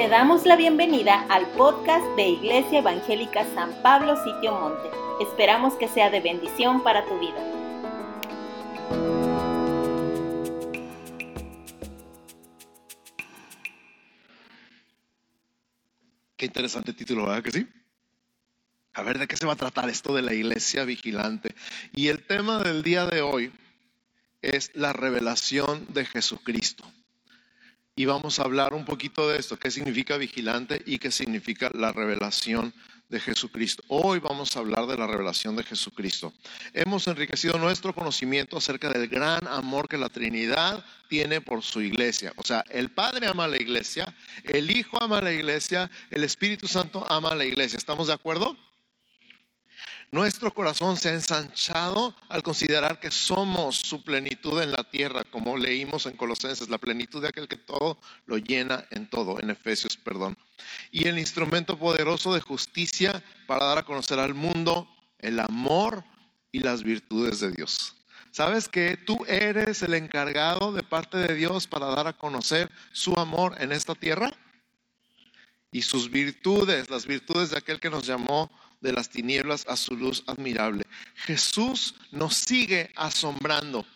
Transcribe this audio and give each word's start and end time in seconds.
Te 0.00 0.08
damos 0.08 0.46
la 0.46 0.56
bienvenida 0.56 1.26
al 1.28 1.46
podcast 1.48 2.02
de 2.16 2.30
Iglesia 2.30 2.78
Evangélica 2.78 3.44
San 3.54 3.70
Pablo 3.82 4.16
Sitio 4.24 4.58
Monte. 4.58 4.88
Esperamos 5.20 5.74
que 5.74 5.88
sea 5.88 6.08
de 6.08 6.20
bendición 6.20 6.82
para 6.82 7.04
tu 7.04 7.18
vida. 7.18 7.36
Qué 16.38 16.46
interesante 16.46 16.94
título, 16.94 17.26
¿verdad 17.26 17.42
que 17.42 17.50
sí? 17.50 17.68
A 18.94 19.02
ver, 19.02 19.18
¿de 19.18 19.28
qué 19.28 19.36
se 19.36 19.44
va 19.44 19.52
a 19.52 19.56
tratar 19.56 19.90
esto 19.90 20.14
de 20.14 20.22
la 20.22 20.32
iglesia 20.32 20.84
vigilante? 20.84 21.54
Y 21.92 22.08
el 22.08 22.26
tema 22.26 22.58
del 22.62 22.82
día 22.82 23.04
de 23.04 23.20
hoy 23.20 23.52
es 24.40 24.70
la 24.74 24.94
revelación 24.94 25.84
de 25.92 26.06
Jesucristo 26.06 26.90
y 27.96 28.04
vamos 28.04 28.38
a 28.38 28.44
hablar 28.44 28.74
un 28.74 28.84
poquito 28.84 29.28
de 29.28 29.38
esto, 29.38 29.58
qué 29.58 29.70
significa 29.70 30.16
vigilante 30.16 30.82
y 30.86 30.98
qué 30.98 31.10
significa 31.10 31.70
la 31.74 31.92
revelación 31.92 32.72
de 33.10 33.20
Jesucristo. 33.20 33.82
Hoy 33.88 34.20
vamos 34.20 34.56
a 34.56 34.60
hablar 34.60 34.86
de 34.86 34.96
la 34.96 35.06
revelación 35.06 35.56
de 35.56 35.64
Jesucristo. 35.64 36.32
Hemos 36.72 37.06
enriquecido 37.08 37.58
nuestro 37.58 37.92
conocimiento 37.92 38.56
acerca 38.56 38.88
del 38.88 39.08
gran 39.08 39.46
amor 39.48 39.88
que 39.88 39.98
la 39.98 40.08
Trinidad 40.08 40.84
tiene 41.08 41.40
por 41.40 41.62
su 41.62 41.82
iglesia. 41.82 42.32
O 42.36 42.44
sea, 42.44 42.64
el 42.70 42.90
Padre 42.90 43.26
ama 43.26 43.44
a 43.44 43.48
la 43.48 43.60
iglesia, 43.60 44.14
el 44.44 44.70
Hijo 44.70 45.02
ama 45.02 45.18
a 45.18 45.22
la 45.22 45.32
iglesia, 45.32 45.90
el 46.10 46.22
Espíritu 46.22 46.68
Santo 46.68 47.04
ama 47.10 47.30
a 47.30 47.34
la 47.34 47.44
iglesia. 47.44 47.76
¿Estamos 47.76 48.06
de 48.06 48.14
acuerdo? 48.14 48.56
Nuestro 50.12 50.52
corazón 50.52 50.96
se 50.96 51.08
ha 51.08 51.14
ensanchado 51.14 52.16
al 52.28 52.42
considerar 52.42 52.98
que 52.98 53.12
somos 53.12 53.76
su 53.76 54.02
plenitud 54.02 54.60
en 54.60 54.72
la 54.72 54.82
tierra, 54.82 55.22
como 55.22 55.56
leímos 55.56 56.06
en 56.06 56.16
Colosenses, 56.16 56.68
la 56.68 56.78
plenitud 56.78 57.22
de 57.22 57.28
aquel 57.28 57.46
que 57.46 57.56
todo 57.56 57.96
lo 58.26 58.36
llena 58.36 58.84
en 58.90 59.08
todo, 59.08 59.38
en 59.38 59.50
Efesios, 59.50 59.96
perdón. 59.96 60.36
Y 60.90 61.06
el 61.06 61.16
instrumento 61.16 61.78
poderoso 61.78 62.34
de 62.34 62.40
justicia 62.40 63.22
para 63.46 63.66
dar 63.66 63.78
a 63.78 63.84
conocer 63.84 64.18
al 64.18 64.34
mundo 64.34 64.88
el 65.20 65.38
amor 65.38 66.04
y 66.50 66.58
las 66.58 66.82
virtudes 66.82 67.38
de 67.38 67.52
Dios. 67.52 67.94
¿Sabes 68.32 68.68
que 68.68 68.96
tú 68.96 69.24
eres 69.28 69.82
el 69.82 69.94
encargado 69.94 70.72
de 70.72 70.82
parte 70.82 71.18
de 71.18 71.34
Dios 71.36 71.68
para 71.68 71.86
dar 71.86 72.08
a 72.08 72.16
conocer 72.16 72.68
su 72.90 73.16
amor 73.16 73.54
en 73.60 73.70
esta 73.70 73.94
tierra? 73.94 74.32
Y 75.70 75.82
sus 75.82 76.10
virtudes, 76.10 76.90
las 76.90 77.06
virtudes 77.06 77.50
de 77.50 77.58
aquel 77.58 77.78
que 77.78 77.90
nos 77.90 78.06
llamó 78.06 78.50
de 78.80 78.92
las 78.92 79.10
tinieblas 79.10 79.66
a 79.68 79.76
su 79.76 79.96
luz 79.96 80.24
admirable. 80.26 80.84
Jesús 81.14 81.94
nos 82.10 82.34
sigue 82.34 82.90
asombrando, 82.96 83.86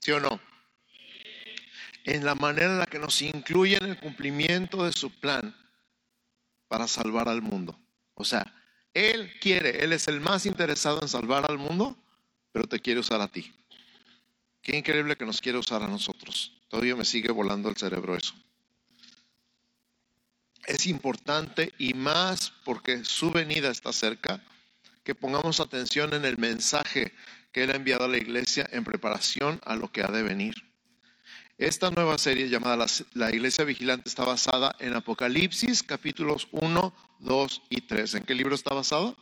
¿sí 0.00 0.12
o 0.12 0.20
no? 0.20 0.40
En 2.04 2.24
la 2.24 2.34
manera 2.34 2.72
en 2.72 2.78
la 2.78 2.86
que 2.86 2.98
nos 2.98 3.20
incluye 3.20 3.76
en 3.76 3.84
el 3.84 3.98
cumplimiento 3.98 4.84
de 4.84 4.92
su 4.92 5.10
plan 5.10 5.54
para 6.68 6.88
salvar 6.88 7.28
al 7.28 7.42
mundo. 7.42 7.78
O 8.14 8.24
sea, 8.24 8.54
Él 8.94 9.32
quiere, 9.40 9.84
Él 9.84 9.92
es 9.92 10.08
el 10.08 10.20
más 10.20 10.46
interesado 10.46 11.00
en 11.02 11.08
salvar 11.08 11.50
al 11.50 11.58
mundo, 11.58 11.96
pero 12.52 12.66
te 12.66 12.80
quiere 12.80 13.00
usar 13.00 13.20
a 13.20 13.28
ti. 13.28 13.52
Qué 14.62 14.76
increíble 14.76 15.16
que 15.16 15.26
nos 15.26 15.40
quiere 15.40 15.58
usar 15.58 15.82
a 15.82 15.88
nosotros. 15.88 16.60
Todavía 16.68 16.96
me 16.96 17.04
sigue 17.04 17.30
volando 17.30 17.68
el 17.68 17.76
cerebro 17.76 18.16
eso 18.16 18.34
es 20.68 20.86
importante 20.86 21.72
y 21.78 21.94
más 21.94 22.52
porque 22.64 23.04
su 23.04 23.30
venida 23.30 23.70
está 23.70 23.92
cerca, 23.92 24.40
que 25.02 25.14
pongamos 25.14 25.60
atención 25.60 26.12
en 26.12 26.26
el 26.26 26.36
mensaje 26.36 27.12
que 27.52 27.64
Él 27.64 27.70
ha 27.70 27.76
enviado 27.76 28.04
a 28.04 28.08
la 28.08 28.18
iglesia 28.18 28.68
en 28.70 28.84
preparación 28.84 29.60
a 29.64 29.74
lo 29.74 29.90
que 29.90 30.02
ha 30.02 30.08
de 30.08 30.22
venir. 30.22 30.54
Esta 31.56 31.90
nueva 31.90 32.18
serie 32.18 32.48
llamada 32.48 32.86
La, 33.14 33.30
Iglesia 33.34 33.64
Vigilante 33.64 34.08
está 34.08 34.24
basada 34.24 34.76
en 34.78 34.94
Apocalipsis 34.94 35.82
capítulos 35.82 36.46
1, 36.52 36.94
2 37.18 37.62
y 37.70 37.80
3. 37.80 38.14
¿En 38.14 38.22
qué 38.24 38.34
libro 38.34 38.54
está 38.54 38.74
basado? 38.74 39.16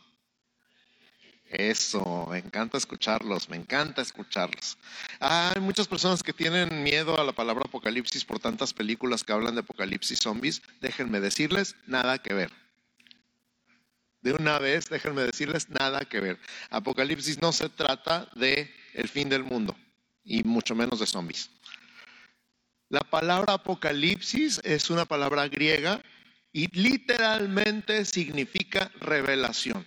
Eso, 1.49 2.27
me 2.29 2.39
encanta 2.39 2.77
escucharlos, 2.77 3.49
me 3.49 3.55
encanta 3.55 4.01
escucharlos. 4.01 4.77
Hay 5.19 5.61
muchas 5.61 5.87
personas 5.87 6.21
que 6.21 6.33
tienen 6.33 6.83
miedo 6.83 7.19
a 7.19 7.23
la 7.23 7.31
palabra 7.31 7.63
apocalipsis 7.65 8.25
por 8.25 8.39
tantas 8.39 8.73
películas 8.73 9.23
que 9.23 9.31
hablan 9.31 9.55
de 9.55 9.61
apocalipsis 9.61 10.19
zombies. 10.19 10.61
Déjenme 10.81 11.21
decirles, 11.21 11.75
nada 11.85 12.17
que 12.17 12.33
ver. 12.33 12.51
De 14.21 14.33
una 14.33 14.59
vez, 14.59 14.89
déjenme 14.89 15.21
decirles, 15.21 15.69
nada 15.69 16.03
que 16.03 16.19
ver. 16.19 16.37
Apocalipsis 16.69 17.41
no 17.41 17.53
se 17.53 17.69
trata 17.69 18.29
de 18.35 18.69
el 18.93 19.07
fin 19.07 19.29
del 19.29 19.43
mundo 19.43 19.77
y 20.25 20.43
mucho 20.43 20.75
menos 20.75 20.99
de 20.99 21.05
zombies. 21.05 21.49
La 22.89 23.01
palabra 23.01 23.53
apocalipsis 23.53 24.59
es 24.63 24.89
una 24.89 25.05
palabra 25.05 25.47
griega 25.47 26.01
y 26.51 26.67
literalmente 26.77 28.03
significa 28.03 28.91
revelación. 28.99 29.85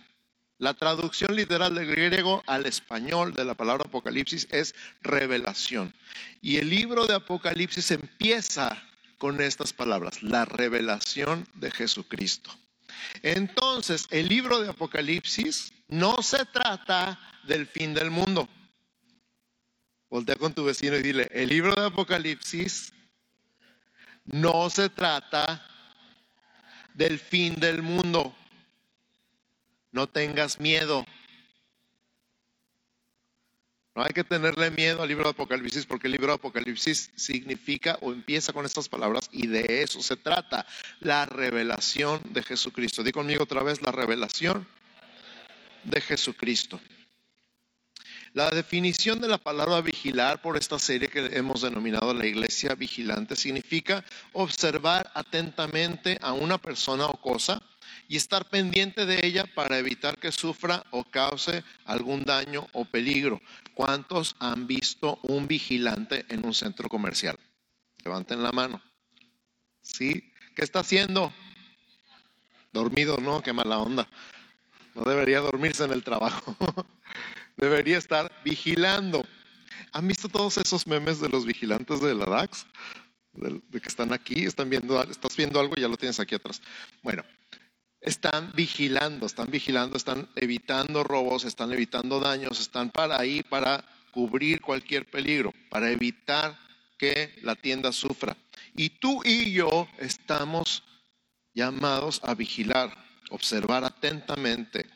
La 0.61 0.75
traducción 0.75 1.35
literal 1.37 1.75
del 1.75 1.87
griego 1.87 2.45
al 2.47 2.67
español 2.67 3.33
de 3.33 3.47
la 3.47 3.55
palabra 3.55 3.85
Apocalipsis 3.87 4.47
es 4.51 4.75
revelación. 5.01 5.95
Y 6.43 6.59
el 6.59 6.69
libro 6.69 7.07
de 7.07 7.15
Apocalipsis 7.15 7.91
empieza 7.93 8.83
con 9.17 9.41
estas 9.41 9.73
palabras, 9.73 10.23
la 10.23 10.45
revelación 10.45 11.49
de 11.55 11.71
Jesucristo. 11.71 12.51
Entonces, 13.23 14.07
el 14.11 14.29
libro 14.29 14.61
de 14.61 14.69
Apocalipsis 14.69 15.73
no 15.89 16.21
se 16.21 16.45
trata 16.45 17.19
del 17.45 17.67
fin 17.67 17.95
del 17.95 18.11
mundo. 18.11 18.47
Voltea 20.11 20.37
con 20.37 20.53
tu 20.53 20.65
vecino 20.65 20.95
y 20.97 21.03
dile, 21.03 21.27
el 21.33 21.49
libro 21.49 21.75
de 21.75 21.87
Apocalipsis 21.87 22.93
no 24.27 24.69
se 24.69 24.91
trata 24.91 25.67
del 26.93 27.19
fin 27.19 27.59
del 27.59 27.81
mundo. 27.81 28.37
No 29.93 30.09
tengas 30.09 30.61
miedo. 30.61 31.05
No 33.95 34.05
hay 34.05 34.13
que 34.13 34.23
tenerle 34.23 34.71
miedo 34.71 35.03
al 35.03 35.09
libro 35.09 35.25
de 35.25 35.31
Apocalipsis 35.31 35.85
porque 35.85 36.07
el 36.07 36.13
libro 36.13 36.29
de 36.29 36.35
Apocalipsis 36.35 37.11
significa 37.17 37.99
o 38.01 38.13
empieza 38.13 38.53
con 38.53 38.65
estas 38.65 38.89
palabras 38.89 39.29
y 39.33 39.49
de 39.49 39.83
eso 39.83 40.01
se 40.01 40.17
trata, 40.17 40.65
la 41.01 41.27
revelación 41.27 42.21
de 42.33 42.43
Jesucristo. 42.43 43.03
Di 43.03 43.11
conmigo 43.11 43.43
otra 43.43 43.63
vez 43.65 43.83
la 43.83 43.91
revelación 43.91 44.67
de 45.85 46.01
Jesucristo. 46.01 46.81
La 48.33 48.49
definición 48.51 49.21
de 49.21 49.27
la 49.27 49.39
palabra 49.39 49.81
vigilar 49.81 50.41
por 50.41 50.57
esta 50.57 50.79
serie 50.79 51.09
que 51.09 51.37
hemos 51.37 51.63
denominado 51.63 52.15
la 52.15 52.27
iglesia 52.27 52.77
vigilante 52.77 53.35
significa 53.35 54.05
observar 54.33 55.11
atentamente 55.15 56.17
a 56.23 56.33
una 56.33 56.59
persona 56.59 57.07
o 57.07 57.21
cosa 57.21 57.61
y 58.11 58.17
estar 58.17 58.45
pendiente 58.49 59.07
de 59.07 59.25
ella 59.25 59.45
para 59.55 59.79
evitar 59.79 60.19
que 60.19 60.33
sufra 60.33 60.85
o 60.91 61.05
cause 61.05 61.63
algún 61.85 62.25
daño 62.25 62.67
o 62.73 62.85
peligro. 62.85 63.41
¿Cuántos 63.73 64.35
han 64.41 64.67
visto 64.67 65.21
un 65.23 65.47
vigilante 65.47 66.27
en 66.29 66.45
un 66.45 66.53
centro 66.53 66.89
comercial? 66.89 67.39
Levanten 68.05 68.43
la 68.43 68.51
mano. 68.51 68.83
¿Sí? 69.81 70.33
¿Qué 70.57 70.65
está 70.65 70.81
haciendo? 70.81 71.33
Dormido, 72.73 73.17
¿no? 73.19 73.45
Qué 73.45 73.53
mala 73.53 73.79
onda. 73.79 74.09
No 74.97 75.05
debería 75.05 75.39
dormirse 75.39 75.85
en 75.85 75.93
el 75.93 76.03
trabajo. 76.03 76.57
debería 77.57 77.97
estar 77.97 78.33
vigilando. 78.45 79.25
¿Han 79.93 80.09
visto 80.09 80.29
todos 80.29 80.59
esos 80.59 80.85
memes 80.89 81.21
de 81.21 81.29
los 81.29 81.47
vigilantes 81.47 82.01
de 82.01 82.17
la 82.17 82.27
DAX? 82.27 82.67
De, 83.35 83.81
que 83.81 83.89
están 83.89 84.13
aquí, 84.13 84.47
están 84.47 84.69
viendo, 84.69 85.01
estás 85.01 85.37
viendo 85.37 85.61
algo 85.61 85.75
y 85.77 85.83
ya 85.83 85.89
lo 85.89 85.97
tienes 85.97 86.19
aquí 86.19 86.35
atrás. 86.35 86.61
Bueno, 87.05 87.23
están 88.01 88.53
vigilando, 88.55 89.27
están 89.27 89.51
vigilando, 89.51 89.97
están 89.97 90.29
evitando 90.35 91.05
robos, 91.05 91.45
están 91.45 91.73
evitando 91.73 92.19
daños, 92.21 92.61
están 92.61 92.91
para 92.91 93.19
ahí 93.21 93.43
para 93.43 93.85
cubrir 94.11 94.61
cualquier 94.61 95.09
peligro, 95.09 95.53
para 95.69 95.91
evitar 95.91 96.59
que 96.99 97.35
la 97.43 97.55
tienda 97.55 97.93
sufra. 97.93 98.37
Y 98.75 98.91
tú 98.91 99.23
y 99.25 99.53
yo 99.53 99.89
estamos 99.99 100.83
llamados 101.55 102.21
a 102.25 102.35
vigilar, 102.35 102.97
observar 103.31 103.85
atentamente 103.85 104.87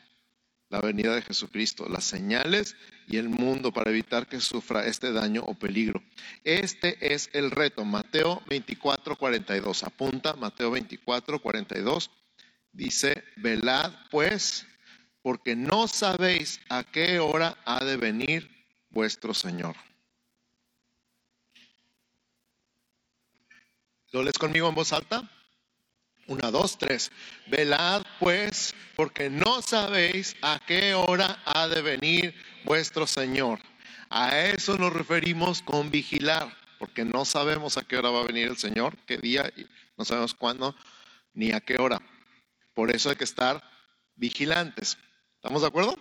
la 0.69 0.81
venida 0.81 1.13
de 1.15 1.21
Jesucristo, 1.21 1.87
las 1.87 2.03
señales 2.03 2.75
y 3.07 3.17
el 3.17 3.29
mundo 3.29 3.71
para 3.71 3.91
evitar 3.91 4.27
que 4.27 4.41
sufra 4.41 4.87
este 4.87 5.11
daño 5.11 5.43
o 5.45 5.53
peligro. 5.53 6.01
Este 6.43 7.13
es 7.13 7.29
el 7.33 7.51
reto, 7.51 7.85
Mateo 7.85 8.41
24, 8.47 9.15
42. 9.15 9.83
Apunta 9.83 10.33
Mateo 10.33 10.71
24, 10.71 11.39
42 11.39 12.09
Dice, 12.75 13.23
velad 13.37 13.93
pues, 14.11 14.67
porque 15.21 15.55
no 15.55 15.87
sabéis 15.87 16.59
a 16.67 16.83
qué 16.83 17.19
hora 17.19 17.57
ha 17.63 17.85
de 17.85 17.95
venir 17.95 18.51
vuestro 18.89 19.33
Señor. 19.33 19.77
¿Lo 24.11 24.23
lees 24.23 24.37
conmigo 24.37 24.67
en 24.67 24.75
voz 24.75 24.91
alta? 24.91 25.23
Una, 26.27 26.51
dos, 26.51 26.77
tres. 26.77 27.13
Velad 27.47 28.03
pues, 28.19 28.75
porque 28.97 29.29
no 29.29 29.61
sabéis 29.61 30.35
a 30.41 30.59
qué 30.67 30.95
hora 30.95 31.41
ha 31.45 31.69
de 31.69 31.81
venir 31.81 32.35
vuestro 32.65 33.07
Señor. 33.07 33.59
A 34.09 34.37
eso 34.39 34.77
nos 34.77 34.91
referimos 34.91 35.61
con 35.61 35.91
vigilar, 35.91 36.53
porque 36.77 37.05
no 37.05 37.23
sabemos 37.23 37.77
a 37.77 37.83
qué 37.83 37.95
hora 37.95 38.09
va 38.09 38.19
a 38.19 38.27
venir 38.27 38.49
el 38.49 38.57
Señor, 38.57 38.97
qué 39.05 39.17
día, 39.17 39.49
no 39.97 40.03
sabemos 40.03 40.33
cuándo, 40.33 40.75
ni 41.33 41.53
a 41.53 41.61
qué 41.61 41.77
hora. 41.79 42.01
Por 42.75 42.91
eso 42.91 43.09
hay 43.09 43.15
que 43.15 43.23
estar 43.23 43.63
vigilantes. 44.15 44.97
¿Estamos 45.37 45.61
de 45.61 45.67
acuerdo? 45.69 45.97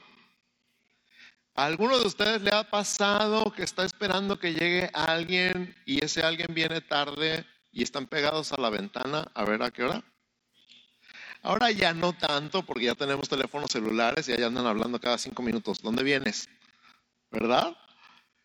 ¿A 1.55 1.67
alguno 1.67 1.99
de 1.99 2.07
ustedes 2.07 2.43
le 2.43 2.51
ha 2.51 2.69
pasado 2.69 3.53
que 3.53 3.63
está 3.63 3.85
esperando 3.85 4.41
que 4.41 4.55
llegue 4.55 4.91
alguien 4.93 5.75
y 5.87 6.05
ese 6.05 6.23
alguien 6.25 6.53
viene 6.53 6.81
tarde 6.81 7.47
y 7.71 7.85
están 7.85 8.07
pegados 8.07 8.53
a 8.53 8.61
la 8.61 8.71
ventana 8.71 9.31
a 9.35 9.45
ver 9.45 9.63
a 9.63 9.71
qué 9.71 9.85
hora? 9.85 10.03
Ahora 11.43 11.71
ya 11.71 11.95
no 11.95 12.13
tanto 12.13 12.65
porque 12.65 12.87
ya 12.87 12.97
tenemos 12.97 13.29
teléfonos 13.29 13.71
celulares 13.71 14.29
y 14.29 14.37
ya 14.37 14.47
andan 14.47 14.67
hablando 14.67 14.99
cada 14.99 15.17
cinco 15.17 15.43
minutos. 15.43 15.81
¿Dónde 15.81 16.03
vienes? 16.03 16.49
¿Verdad? 17.31 17.77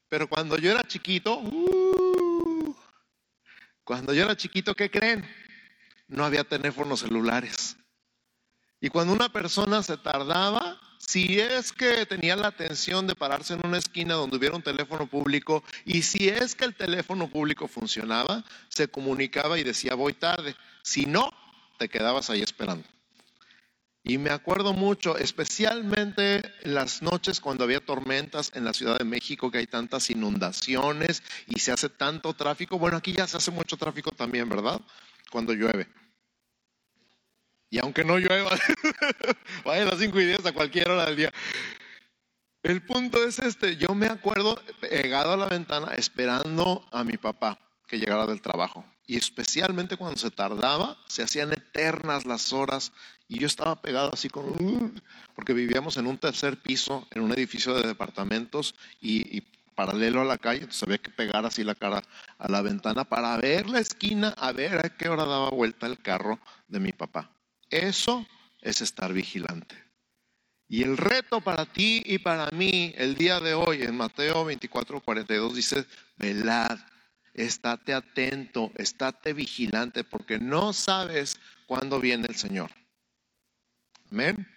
Pero 0.08 0.30
cuando 0.30 0.58
yo 0.58 0.70
era 0.70 0.84
chiquito, 0.84 1.40
uh, 1.40 2.76
cuando 3.84 4.14
yo 4.14 4.26
era 4.26 4.38
chiquito, 4.38 4.76
¿qué 4.76 4.92
creen? 4.92 5.28
No 6.08 6.26
había 6.26 6.44
teléfonos 6.44 7.00
celulares. 7.00 7.79
Y 8.82 8.90
cuando 8.90 9.14
una 9.14 9.30
persona 9.30 9.84
se 9.84 9.98
tardaba, 9.98 10.80
si 10.98 11.40
es 11.40 11.74
que 11.74 12.06
tenía 12.06 12.36
la 12.36 12.48
atención 12.48 13.08
de 13.08 13.16
pararse 13.16 13.54
en 13.54 13.66
una 13.66 13.78
esquina 13.78 14.14
donde 14.14 14.38
hubiera 14.38 14.56
un 14.56 14.62
teléfono 14.62 15.08
público 15.08 15.64
y 15.86 16.04
si 16.04 16.30
es 16.30 16.56
que 16.56 16.66
el 16.66 16.76
teléfono 16.76 17.30
público 17.30 17.68
funcionaba, 17.68 18.44
se 18.70 18.88
comunicaba 18.88 19.58
y 19.58 19.64
decía 19.64 19.96
voy 19.96 20.14
tarde. 20.14 20.56
Si 20.82 21.06
no, 21.06 21.34
te 21.78 21.90
quedabas 21.90 22.30
ahí 22.30 22.42
esperando. 22.42 22.88
Y 24.04 24.18
me 24.18 24.30
acuerdo 24.30 24.74
mucho, 24.74 25.18
especialmente 25.18 26.42
las 26.64 27.02
noches 27.02 27.42
cuando 27.42 27.66
había 27.66 27.86
tormentas 27.86 28.52
en 28.56 28.64
la 28.64 28.74
Ciudad 28.74 28.98
de 28.98 29.04
México, 29.04 29.52
que 29.52 29.58
hay 29.58 29.68
tantas 29.68 30.10
inundaciones 30.10 31.22
y 31.48 31.60
se 31.60 31.72
hace 31.72 31.90
tanto 31.90 32.34
tráfico. 32.34 32.80
Bueno, 32.80 32.98
aquí 32.98 33.12
ya 33.12 33.28
se 33.28 33.38
hace 33.38 33.52
mucho 33.52 33.78
tráfico 33.78 34.12
también, 34.12 34.48
¿verdad? 34.48 34.80
Cuando 35.30 35.54
llueve. 35.54 35.88
Y 37.70 37.80
aunque 37.80 38.04
no 38.04 38.18
llueva, 38.18 38.52
vaya 39.66 39.84
a 39.84 39.86
las 39.86 40.00
5 40.00 40.20
y 40.20 40.26
10 40.26 40.46
a 40.46 40.52
cualquier 40.54 40.90
hora 40.90 41.06
del 41.06 41.16
día. 41.16 41.34
El 42.64 42.82
punto 42.82 43.24
es 43.24 43.40
este, 43.40 43.78
yo 43.78 43.96
me 43.96 44.08
acuerdo 44.08 44.62
pegado 44.82 45.34
a 45.34 45.38
la 45.38 45.46
ventana 45.46 45.94
esperando 45.96 46.86
a 46.92 47.04
mi 47.04 47.18
papá 47.18 47.58
que 47.88 48.00
llegara 48.00 48.26
del 48.26 48.42
trabajo. 48.42 48.86
Y 49.06 49.18
especialmente 49.18 49.98
cuando 49.98 50.18
se 50.18 50.30
tardaba, 50.30 50.98
se 51.08 51.24
hacían 51.24 51.54
eternas 51.54 52.26
las 52.26 52.52
horas 52.52 52.92
y 53.28 53.40
yo 53.40 53.48
estaba 53.48 53.82
pegado 53.82 54.12
así 54.14 54.30
con... 54.30 55.02
porque 55.36 55.54
vivíamos 55.54 55.98
en 55.98 56.08
un 56.08 56.18
tercer 56.18 56.58
piso, 56.58 57.08
en 57.12 57.22
un 57.22 57.32
edificio 57.32 57.74
de 57.76 57.88
departamentos 57.88 58.76
y, 59.00 59.38
y 59.38 59.42
paralelo 59.74 60.22
a 60.22 60.26
la 60.26 60.38
calle, 60.38 60.60
entonces 60.60 60.84
había 60.84 60.98
que 60.98 61.10
pegar 61.10 61.46
así 61.46 61.64
la 61.64 61.74
cara 61.74 62.04
a 62.38 62.52
la 62.52 62.62
ventana 62.62 63.06
para 63.06 63.38
ver 63.38 63.70
la 63.70 63.80
esquina, 63.80 64.36
a 64.38 64.52
ver 64.52 64.86
a 64.86 64.90
qué 64.90 65.08
hora 65.08 65.24
daba 65.24 65.50
vuelta 65.52 65.88
el 65.88 66.00
carro 66.00 66.38
de 66.68 66.82
mi 66.82 66.92
papá. 66.92 67.32
Eso 67.70 68.26
es 68.62 68.82
estar 68.82 69.14
vigilante. 69.14 69.76
Y 70.68 70.84
el 70.84 70.98
reto 70.98 71.42
para 71.42 71.66
ti 71.66 72.04
y 72.06 72.20
para 72.20 72.52
mí 72.52 72.94
el 72.96 73.16
día 73.16 73.40
de 73.40 73.56
hoy 73.56 73.82
en 73.82 73.98
Mateo 73.98 74.46
24, 74.46 75.02
42 75.02 75.56
dice, 75.56 75.86
velad, 76.18 76.78
estate 77.34 77.94
atento, 77.94 78.72
estate 78.76 79.34
vigilante, 79.34 80.04
porque 80.04 80.38
no 80.38 80.74
sabes 80.74 81.40
cuándo 81.66 82.00
viene 82.00 82.28
el 82.28 82.36
Señor. 82.36 82.70
Amén. 84.12 84.48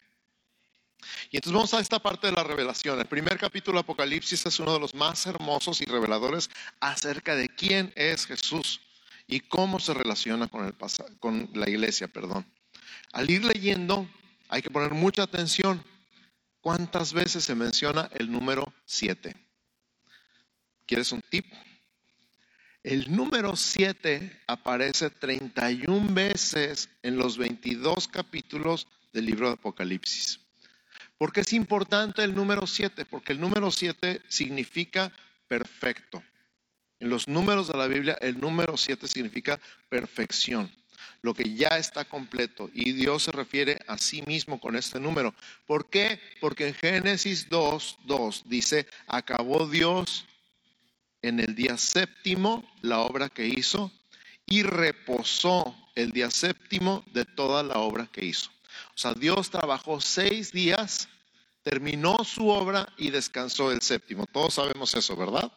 Y 1.30 1.36
entonces 1.36 1.54
vamos 1.54 1.74
a 1.74 1.80
esta 1.80 1.98
parte 1.98 2.26
de 2.26 2.34
la 2.34 2.44
revelación. 2.44 2.98
El 2.98 3.06
primer 3.06 3.38
capítulo 3.38 3.78
de 3.78 3.80
Apocalipsis 3.80 4.44
es 4.44 4.60
uno 4.60 4.74
de 4.74 4.80
los 4.80 4.94
más 4.94 5.26
hermosos 5.26 5.80
y 5.80 5.86
reveladores 5.86 6.50
acerca 6.80 7.34
de 7.34 7.48
quién 7.48 7.92
es 7.96 8.26
Jesús 8.26 8.80
y 9.26 9.40
cómo 9.40 9.80
se 9.80 9.94
relaciona 9.94 10.46
con, 10.48 10.66
el 10.66 10.74
con 11.18 11.50
la 11.54 11.68
iglesia. 11.68 12.06
Perdón. 12.08 12.46
Al 13.12 13.30
ir 13.30 13.44
leyendo 13.44 14.08
hay 14.48 14.60
que 14.60 14.70
poner 14.70 14.92
mucha 14.92 15.22
atención. 15.22 15.82
¿Cuántas 16.60 17.12
veces 17.12 17.42
se 17.42 17.54
menciona 17.54 18.10
el 18.12 18.30
número 18.30 18.72
7? 18.84 19.34
¿Quieres 20.86 21.10
un 21.10 21.22
tip? 21.22 21.46
El 22.82 23.14
número 23.14 23.56
7 23.56 24.42
aparece 24.46 25.08
31 25.08 26.12
veces 26.12 26.90
en 27.02 27.16
los 27.16 27.38
22 27.38 28.08
capítulos 28.08 28.88
del 29.12 29.26
libro 29.26 29.48
de 29.48 29.54
Apocalipsis. 29.54 30.40
¿Por 31.16 31.32
qué 31.32 31.40
es 31.40 31.52
importante 31.52 32.22
el 32.22 32.34
número 32.34 32.66
7? 32.66 33.04
Porque 33.06 33.32
el 33.32 33.40
número 33.40 33.70
7 33.70 34.20
significa 34.28 35.12
perfecto. 35.48 36.22
En 37.00 37.08
los 37.08 37.26
números 37.26 37.68
de 37.68 37.78
la 37.78 37.86
Biblia, 37.86 38.18
el 38.20 38.38
número 38.38 38.76
7 38.76 39.08
significa 39.08 39.58
perfección 39.88 40.70
lo 41.22 41.34
que 41.34 41.54
ya 41.54 41.78
está 41.78 42.04
completo. 42.04 42.68
Y 42.74 42.92
Dios 42.92 43.22
se 43.22 43.32
refiere 43.32 43.78
a 43.86 43.96
sí 43.96 44.22
mismo 44.22 44.60
con 44.60 44.76
este 44.76 45.00
número. 45.00 45.34
¿Por 45.66 45.88
qué? 45.88 46.20
Porque 46.40 46.68
en 46.68 46.74
Génesis 46.74 47.48
2, 47.48 47.98
2 48.04 48.42
dice, 48.46 48.86
acabó 49.06 49.66
Dios 49.66 50.26
en 51.22 51.38
el 51.40 51.54
día 51.54 51.78
séptimo 51.78 52.68
la 52.82 52.98
obra 52.98 53.28
que 53.28 53.46
hizo 53.46 53.92
y 54.46 54.64
reposó 54.64 55.76
el 55.94 56.10
día 56.10 56.30
séptimo 56.30 57.04
de 57.12 57.24
toda 57.24 57.62
la 57.62 57.78
obra 57.78 58.08
que 58.10 58.24
hizo. 58.24 58.50
O 58.94 58.98
sea, 58.98 59.14
Dios 59.14 59.50
trabajó 59.50 60.00
seis 60.00 60.52
días, 60.52 61.08
terminó 61.62 62.24
su 62.24 62.48
obra 62.48 62.92
y 62.98 63.10
descansó 63.10 63.70
el 63.70 63.80
séptimo. 63.80 64.26
Todos 64.26 64.54
sabemos 64.54 64.94
eso, 64.94 65.16
¿verdad? 65.16 65.52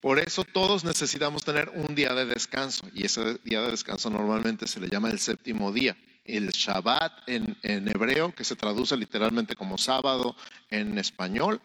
Por 0.00 0.18
eso 0.18 0.44
todos 0.44 0.84
necesitamos 0.84 1.44
tener 1.44 1.70
un 1.70 1.94
día 1.94 2.14
de 2.14 2.24
descanso 2.24 2.86
y 2.94 3.04
ese 3.04 3.38
día 3.44 3.62
de 3.62 3.72
descanso 3.72 4.10
normalmente 4.10 4.66
se 4.66 4.80
le 4.80 4.88
llama 4.88 5.10
el 5.10 5.18
séptimo 5.18 5.72
día. 5.72 5.96
El 6.24 6.50
Shabbat 6.50 7.28
en, 7.28 7.56
en 7.62 7.88
hebreo, 7.88 8.34
que 8.34 8.44
se 8.44 8.54
traduce 8.54 8.96
literalmente 8.96 9.56
como 9.56 9.78
sábado 9.78 10.36
en 10.70 10.98
español, 10.98 11.60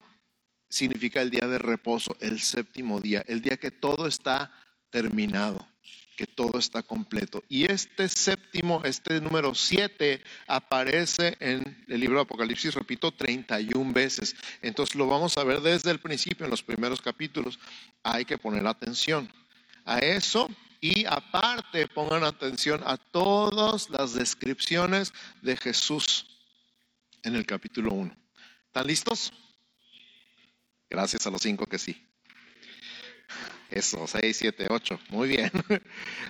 significa 0.70 1.22
el 1.22 1.30
día 1.30 1.48
de 1.48 1.60
reposo, 1.60 2.16
el 2.20 2.40
séptimo 2.40 3.00
día, 3.00 3.24
el 3.28 3.42
día 3.42 3.58
que 3.58 3.72
todo 3.72 4.08
está 4.08 4.52
terminado 4.90 5.68
que 6.16 6.28
todo 6.28 6.60
está 6.60 6.84
completo. 6.84 7.44
Y 7.50 7.72
este 7.72 8.08
séptimo, 8.08 8.82
este 8.84 9.20
número 9.20 9.56
siete, 9.56 10.22
aparece 10.48 11.36
en 11.40 11.84
el 11.88 12.00
libro 12.00 12.18
de 12.18 12.24
Apocalipsis, 12.24 12.76
repito, 12.76 13.12
31 13.12 13.94
veces. 13.94 14.36
Entonces 14.62 14.96
lo 14.96 15.08
vamos 15.08 15.38
a 15.38 15.44
ver 15.44 15.62
desde 15.62 15.92
el 15.92 16.00
principio, 16.00 16.46
en 16.46 16.52
los 16.52 16.64
primeros 16.64 17.02
capítulos. 17.02 17.60
Hay 18.04 18.26
que 18.26 18.38
poner 18.38 18.66
atención 18.68 19.32
a 19.86 20.00
eso 20.00 20.50
y 20.80 21.06
aparte 21.06 21.88
pongan 21.88 22.24
atención 22.24 22.82
a 22.86 22.98
todas 22.98 23.90
las 23.90 24.14
descripciones 24.14 25.14
de 25.42 25.56
Jesús 25.58 26.26
en 27.24 27.36
el 27.36 27.46
capítulo 27.46 27.94
1. 27.94 28.16
¿Están 28.68 28.88
listos? 28.88 29.32
Gracias 30.90 31.26
a 31.26 31.32
los 31.32 31.42
cinco 31.42 31.66
que 31.66 31.80
sí. 31.80 32.13
Eso, 33.74 34.06
6, 34.06 34.38
7, 34.38 34.68
8. 34.70 35.00
Muy 35.10 35.30
bien. 35.30 35.52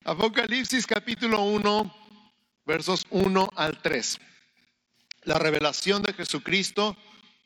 Apocalipsis 0.05 0.87
capítulo 0.87 1.43
1, 1.43 1.93
versos 2.65 3.05
1 3.09 3.49
al 3.57 3.81
3. 3.81 4.17
La 5.23 5.39
revelación 5.39 6.03
de 6.03 6.13
Jesucristo 6.13 6.95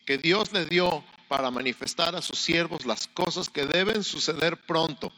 que 0.05 0.19
Dios 0.19 0.53
le 0.53 0.67
dio 0.67 1.03
para 1.27 1.49
manifestar 1.49 2.15
a 2.15 2.21
sus 2.21 2.37
siervos 2.37 2.85
las 2.85 3.07
cosas 3.07 3.49
que 3.49 3.65
deben 3.65 4.03
suceder 4.03 4.57
pronto. 4.67 5.11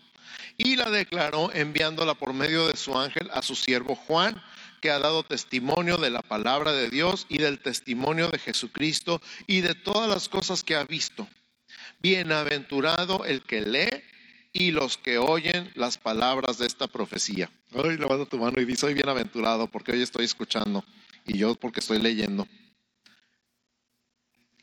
Y 0.55 0.77
la 0.77 0.89
declaró 0.89 1.51
enviándola 1.53 2.13
por 2.13 2.33
medio 2.33 2.65
de 2.69 2.77
su 2.77 2.97
ángel 2.97 3.29
a 3.33 3.41
su 3.41 3.55
siervo 3.57 3.95
Juan, 3.95 4.41
que 4.79 4.91
ha 4.91 4.99
dado 4.99 5.23
testimonio 5.23 5.97
de 5.97 6.09
la 6.09 6.21
palabra 6.21 6.71
de 6.71 6.89
Dios 6.89 7.25
y 7.27 7.39
del 7.39 7.59
testimonio 7.59 8.29
de 8.29 8.39
Jesucristo 8.39 9.21
y 9.45 9.59
de 9.59 9.75
todas 9.75 10.09
las 10.09 10.29
cosas 10.29 10.63
que 10.63 10.77
ha 10.77 10.85
visto. 10.85 11.27
Bienaventurado 11.99 13.25
el 13.25 13.43
que 13.43 13.59
lee 13.59 14.03
y 14.51 14.71
los 14.71 14.97
que 14.97 15.17
oyen 15.17 15.71
las 15.75 15.97
palabras 15.97 16.57
de 16.57 16.67
esta 16.67 16.87
profecía. 16.87 17.49
Hoy 17.73 17.97
levanta 17.97 18.25
tu 18.25 18.37
mano 18.37 18.59
y 18.59 18.65
di, 18.65 18.75
soy 18.75 18.93
bienaventurado 18.93 19.67
porque 19.67 19.91
hoy 19.91 20.01
estoy 20.01 20.25
escuchando 20.25 20.83
y 21.25 21.37
yo 21.37 21.55
porque 21.55 21.79
estoy 21.79 21.99
leyendo. 21.99 22.47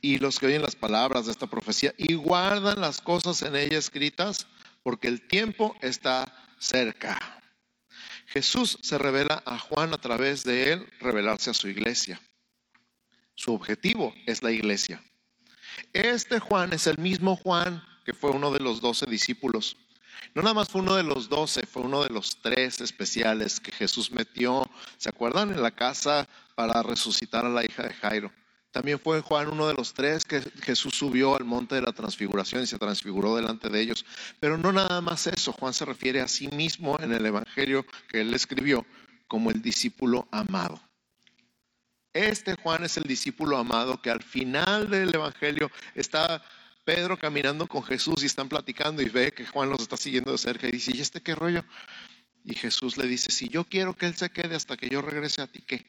Y 0.01 0.19
los 0.19 0.39
que 0.39 0.47
oyen 0.47 0.63
las 0.63 0.77
palabras 0.77 1.27
de 1.27 1.33
esta 1.33 1.47
profecía 1.47 1.95
y 1.97 2.15
guardan 2.15 2.81
las 2.81 3.01
cosas 3.01 3.43
en 3.43 3.57
ella 3.57 3.79
escritas 3.79 4.47
porque 4.83 5.09
el 5.09 5.27
tiempo 5.27 5.77
está 5.81 6.33
cerca. 6.59 7.19
Jesús 8.27 8.79
se 8.83 8.99
revela 8.99 9.43
a 9.47 9.59
Juan 9.59 9.95
a 9.95 9.99
través 9.99 10.43
de 10.45 10.73
él 10.73 10.87
revelarse 11.01 11.51
a 11.51 11.55
su 11.55 11.69
iglesia. 11.69 12.21
Su 13.35 13.55
objetivo 13.55 14.15
es 14.27 14.43
la 14.43 14.51
iglesia. 14.51 15.03
Este 15.93 16.41
Juan 16.41 16.73
es 16.73 16.87
el 16.87 16.99
mismo 16.99 17.37
Juan 17.37 17.83
que 18.07 18.15
fue 18.15 18.31
uno 18.31 18.53
de 18.53 18.61
los 18.61 18.81
doce 18.81 19.05
discípulos. 19.05 19.77
No 20.33 20.41
nada 20.41 20.55
más 20.55 20.69
fue 20.69 20.81
uno 20.81 20.95
de 20.95 21.03
los 21.03 21.29
doce, 21.29 21.67
fue 21.67 21.83
uno 21.83 22.05
de 22.05 22.11
los 22.11 22.41
tres 22.41 22.81
especiales 22.81 23.59
que 23.59 23.73
Jesús 23.73 24.13
metió, 24.13 24.71
¿se 24.97 25.09
acuerdan? 25.09 25.51
En 25.51 25.61
la 25.61 25.73
casa 25.73 26.29
para 26.55 26.85
resucitar 26.85 27.45
a 27.45 27.49
la 27.49 27.65
hija 27.65 27.83
de 27.83 27.93
Jairo. 27.95 28.33
También 28.71 29.01
fue 29.01 29.23
Juan 29.23 29.49
uno 29.49 29.67
de 29.67 29.75
los 29.75 29.93
tres 29.93 30.25
que 30.25 30.41
Jesús 30.63 30.95
subió 30.95 31.35
al 31.35 31.45
monte 31.45 31.75
de 31.75 31.83
la 31.83 31.93
transfiguración 31.93 32.63
y 32.63 32.67
se 32.67 32.79
transfiguró 32.79 33.35
delante 33.35 33.71
de 33.71 33.81
ellos. 33.81 34.05
Pero 34.39 34.57
no 34.57 34.71
nada 34.71 35.01
más 35.01 35.27
eso, 35.27 35.53
Juan 35.53 35.75
se 35.75 35.85
refiere 35.85 36.21
a 36.21 36.29
sí 36.29 36.47
mismo 36.49 36.97
en 37.01 37.13
el 37.13 37.27
Evangelio 37.27 37.85
que 38.09 38.21
él 38.21 38.33
escribió 38.35 38.87
como 39.27 39.51
el 39.51 39.61
discípulo 39.63 40.29
amado. 40.31 40.81
Este 42.13 42.55
Juan 42.55 42.85
es 42.85 42.97
el 42.99 43.05
discípulo 43.05 43.57
amado 43.57 44.01
que 44.01 44.11
al 44.11 44.23
final 44.23 44.91
del 44.91 45.13
Evangelio 45.13 45.71
está 45.95 46.43
Pedro 46.87 47.19
caminando 47.19 47.67
con 47.67 47.83
Jesús 47.83 48.23
y 48.23 48.27
están 48.27 48.49
platicando 48.49 49.03
y 49.03 49.09
ve 49.09 49.33
que 49.33 49.45
Juan 49.45 49.69
los 49.69 49.81
está 49.81 49.97
siguiendo 49.97 50.31
de 50.31 50.39
cerca 50.39 50.69
y 50.69 50.71
dice, 50.71 50.93
¿y 50.95 51.01
este 51.01 51.21
qué 51.21 51.35
rollo? 51.35 51.65
Y 52.45 52.55
Jesús 52.55 52.97
le 52.97 53.09
dice, 53.09 53.33
si 53.33 53.49
yo 53.49 53.65
quiero 53.65 53.97
que 53.97 54.07
él 54.07 54.15
se 54.15 54.31
quede 54.31 54.55
hasta 54.55 54.77
que 54.77 54.89
yo 54.89 55.03
regrese 55.03 55.43
a 55.43 55.49
ti, 55.49 55.63
¿qué? 55.63 55.85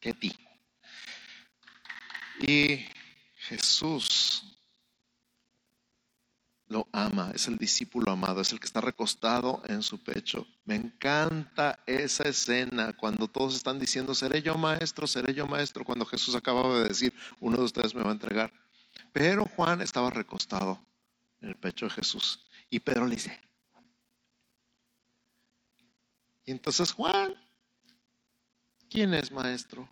¿Qué 0.00 0.12
ti? 0.12 0.36
Y 2.40 2.86
Jesús 3.36 4.54
lo 6.66 6.86
ama, 6.92 7.32
es 7.34 7.48
el 7.48 7.56
discípulo 7.56 8.12
amado, 8.12 8.42
es 8.42 8.52
el 8.52 8.60
que 8.60 8.66
está 8.66 8.82
recostado 8.82 9.62
en 9.66 9.82
su 9.82 10.04
pecho. 10.04 10.46
Me 10.66 10.74
encanta 10.74 11.82
esa 11.86 12.24
escena 12.24 12.92
cuando 12.92 13.28
todos 13.28 13.56
están 13.56 13.78
diciendo, 13.78 14.14
seré 14.14 14.42
yo 14.42 14.56
maestro, 14.56 15.06
seré 15.06 15.32
yo 15.32 15.46
maestro, 15.46 15.86
cuando 15.86 16.04
Jesús 16.04 16.34
acababa 16.34 16.80
de 16.80 16.88
decir, 16.88 17.14
uno 17.40 17.56
de 17.56 17.64
ustedes 17.64 17.94
me 17.94 18.02
va 18.02 18.10
a 18.10 18.12
entregar. 18.12 18.63
Pero 19.14 19.44
Juan 19.44 19.80
estaba 19.80 20.10
recostado 20.10 20.84
en 21.40 21.50
el 21.50 21.54
pecho 21.54 21.86
de 21.86 21.92
Jesús. 21.92 22.44
Y 22.68 22.80
Pedro 22.80 23.06
le 23.06 23.14
dice, 23.14 23.40
y 26.44 26.50
entonces 26.50 26.90
Juan, 26.90 27.32
¿quién 28.90 29.14
es 29.14 29.30
maestro? 29.30 29.88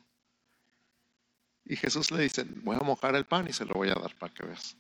Y 1.65 1.77
Jesús 1.77 2.11
le 2.11 2.25
dice, 2.25 2.43
voy 2.43 2.75
a 2.75 2.85
mojar 2.85 3.15
el 3.15 3.25
pan 3.25 3.47
y 3.49 3.53
se 3.53 3.65
lo 3.65 3.75
voy 3.75 3.91
a 3.91 3.95
dar 3.95 4.13
para 4.17 4.35
que 4.35 4.45
veas. 4.45 4.77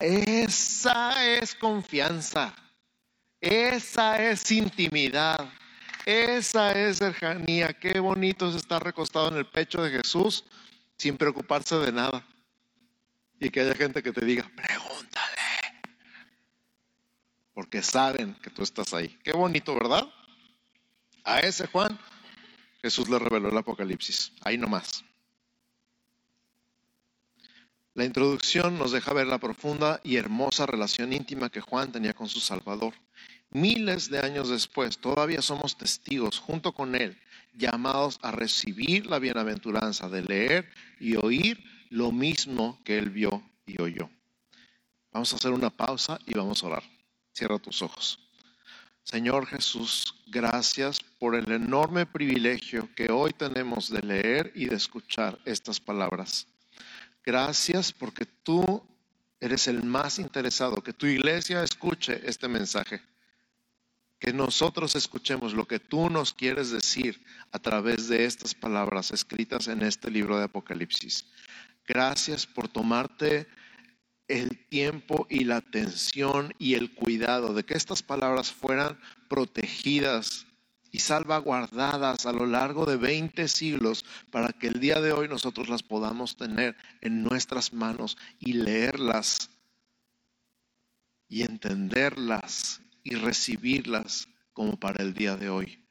Esa 0.00 1.26
es 1.26 1.56
confianza, 1.56 2.54
esa 3.40 4.30
es 4.30 4.48
intimidad, 4.52 5.52
esa 6.06 6.70
es 6.70 6.98
cercanía. 6.98 7.72
Qué 7.72 7.98
bonito 7.98 8.48
es 8.48 8.54
estar 8.54 8.80
recostado 8.84 9.28
en 9.30 9.38
el 9.38 9.46
pecho 9.46 9.82
de 9.82 9.90
Jesús 9.90 10.44
sin 10.96 11.16
preocuparse 11.16 11.74
de 11.78 11.90
nada. 11.90 12.24
Y 13.40 13.50
que 13.50 13.60
haya 13.60 13.74
gente 13.74 14.02
que 14.02 14.12
te 14.12 14.24
diga, 14.24 14.50
pregúntale. 14.54 15.36
Porque 17.54 17.82
saben 17.82 18.34
que 18.42 18.50
tú 18.50 18.62
estás 18.62 18.94
ahí. 18.94 19.18
Qué 19.22 19.32
bonito, 19.32 19.74
¿verdad? 19.74 20.08
A 21.24 21.40
ese 21.40 21.66
Juan 21.66 21.98
Jesús 22.82 23.08
le 23.08 23.18
reveló 23.18 23.48
el 23.48 23.58
Apocalipsis. 23.58 24.32
Ahí 24.42 24.56
nomás. 24.56 25.04
La 27.94 28.04
introducción 28.04 28.78
nos 28.78 28.92
deja 28.92 29.12
ver 29.12 29.26
la 29.26 29.38
profunda 29.38 30.00
y 30.04 30.16
hermosa 30.16 30.66
relación 30.66 31.12
íntima 31.12 31.50
que 31.50 31.60
Juan 31.60 31.90
tenía 31.90 32.14
con 32.14 32.28
su 32.28 32.38
Salvador. 32.38 32.94
Miles 33.50 34.08
de 34.08 34.20
años 34.20 34.50
después, 34.50 34.98
todavía 34.98 35.42
somos 35.42 35.76
testigos 35.76 36.38
junto 36.38 36.72
con 36.72 36.94
él, 36.94 37.18
llamados 37.54 38.20
a 38.22 38.30
recibir 38.30 39.06
la 39.06 39.18
bienaventuranza 39.18 40.08
de 40.08 40.22
leer 40.22 40.70
y 41.00 41.16
oír 41.16 41.58
lo 41.90 42.12
mismo 42.12 42.80
que 42.84 42.98
él 42.98 43.10
vio 43.10 43.42
y 43.66 43.80
oyó. 43.80 44.08
Vamos 45.12 45.32
a 45.32 45.36
hacer 45.36 45.52
una 45.52 45.70
pausa 45.70 46.18
y 46.26 46.34
vamos 46.34 46.62
a 46.62 46.66
orar. 46.66 46.82
Cierra 47.32 47.58
tus 47.58 47.82
ojos. 47.82 48.18
Señor 49.02 49.46
Jesús, 49.46 50.14
gracias 50.26 51.00
por 51.00 51.34
el 51.34 51.50
enorme 51.50 52.04
privilegio 52.04 52.90
que 52.94 53.10
hoy 53.10 53.32
tenemos 53.32 53.88
de 53.88 54.02
leer 54.02 54.52
y 54.54 54.66
de 54.66 54.76
escuchar 54.76 55.38
estas 55.46 55.80
palabras. 55.80 56.46
Gracias 57.24 57.90
porque 57.90 58.26
tú 58.26 58.82
eres 59.40 59.66
el 59.66 59.82
más 59.82 60.18
interesado, 60.18 60.82
que 60.82 60.92
tu 60.92 61.06
iglesia 61.06 61.62
escuche 61.62 62.20
este 62.24 62.48
mensaje, 62.48 63.00
que 64.18 64.32
nosotros 64.32 64.94
escuchemos 64.94 65.54
lo 65.54 65.66
que 65.66 65.78
tú 65.78 66.10
nos 66.10 66.34
quieres 66.34 66.70
decir 66.70 67.24
a 67.52 67.58
través 67.58 68.08
de 68.08 68.24
estas 68.24 68.54
palabras 68.54 69.10
escritas 69.10 69.68
en 69.68 69.82
este 69.82 70.10
libro 70.10 70.36
de 70.36 70.44
Apocalipsis. 70.44 71.24
Gracias 71.88 72.46
por 72.46 72.68
tomarte 72.68 73.46
el 74.28 74.58
tiempo 74.66 75.26
y 75.30 75.44
la 75.44 75.56
atención 75.56 76.52
y 76.58 76.74
el 76.74 76.94
cuidado 76.94 77.54
de 77.54 77.64
que 77.64 77.74
estas 77.74 78.02
palabras 78.02 78.52
fueran 78.52 79.00
protegidas 79.30 80.46
y 80.90 80.98
salvaguardadas 80.98 82.26
a 82.26 82.32
lo 82.32 82.44
largo 82.44 82.84
de 82.84 82.96
20 82.96 83.48
siglos 83.48 84.04
para 84.30 84.52
que 84.52 84.66
el 84.66 84.80
día 84.80 85.00
de 85.00 85.12
hoy 85.12 85.28
nosotros 85.28 85.70
las 85.70 85.82
podamos 85.82 86.36
tener 86.36 86.76
en 87.00 87.22
nuestras 87.22 87.72
manos 87.72 88.18
y 88.38 88.52
leerlas 88.52 89.50
y 91.26 91.42
entenderlas 91.42 92.82
y 93.02 93.14
recibirlas 93.14 94.28
como 94.52 94.78
para 94.78 95.02
el 95.02 95.14
día 95.14 95.36
de 95.36 95.48
hoy. 95.48 95.87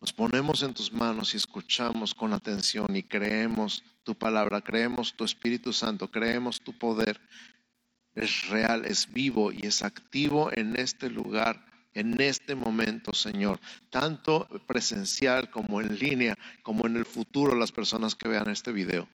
Nos 0.00 0.12
ponemos 0.12 0.62
en 0.62 0.74
tus 0.74 0.92
manos 0.92 1.32
y 1.32 1.38
escuchamos 1.38 2.14
con 2.14 2.32
atención 2.34 2.94
y 2.94 3.02
creemos 3.02 3.82
tu 4.02 4.14
palabra, 4.14 4.60
creemos 4.60 5.14
tu 5.14 5.24
Espíritu 5.24 5.72
Santo, 5.72 6.10
creemos 6.10 6.60
tu 6.60 6.76
poder. 6.76 7.20
Es 8.14 8.48
real, 8.48 8.84
es 8.84 9.10
vivo 9.12 9.52
y 9.52 9.66
es 9.66 9.82
activo 9.82 10.50
en 10.52 10.76
este 10.76 11.10
lugar, 11.10 11.64
en 11.94 12.20
este 12.20 12.54
momento, 12.54 13.14
Señor, 13.14 13.58
tanto 13.90 14.46
presencial 14.66 15.50
como 15.50 15.80
en 15.80 15.98
línea, 15.98 16.36
como 16.62 16.86
en 16.86 16.96
el 16.96 17.06
futuro 17.06 17.54
las 17.54 17.72
personas 17.72 18.14
que 18.14 18.28
vean 18.28 18.50
este 18.50 18.72
video. 18.72 19.08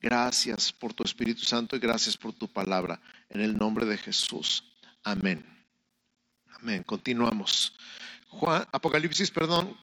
Gracias 0.00 0.72
por 0.72 0.94
tu 0.94 1.02
Espíritu 1.02 1.42
Santo 1.42 1.76
y 1.76 1.78
gracias 1.78 2.16
por 2.16 2.32
tu 2.32 2.48
palabra. 2.48 3.00
En 3.28 3.40
el 3.40 3.56
nombre 3.56 3.86
de 3.86 3.98
Jesús. 3.98 4.64
Amén. 5.02 5.44
Amén. 6.60 6.82
Continuamos. 6.82 7.74
Juan, 8.28 8.66
Apocalipsis, 8.72 9.30
perdón, 9.30 9.76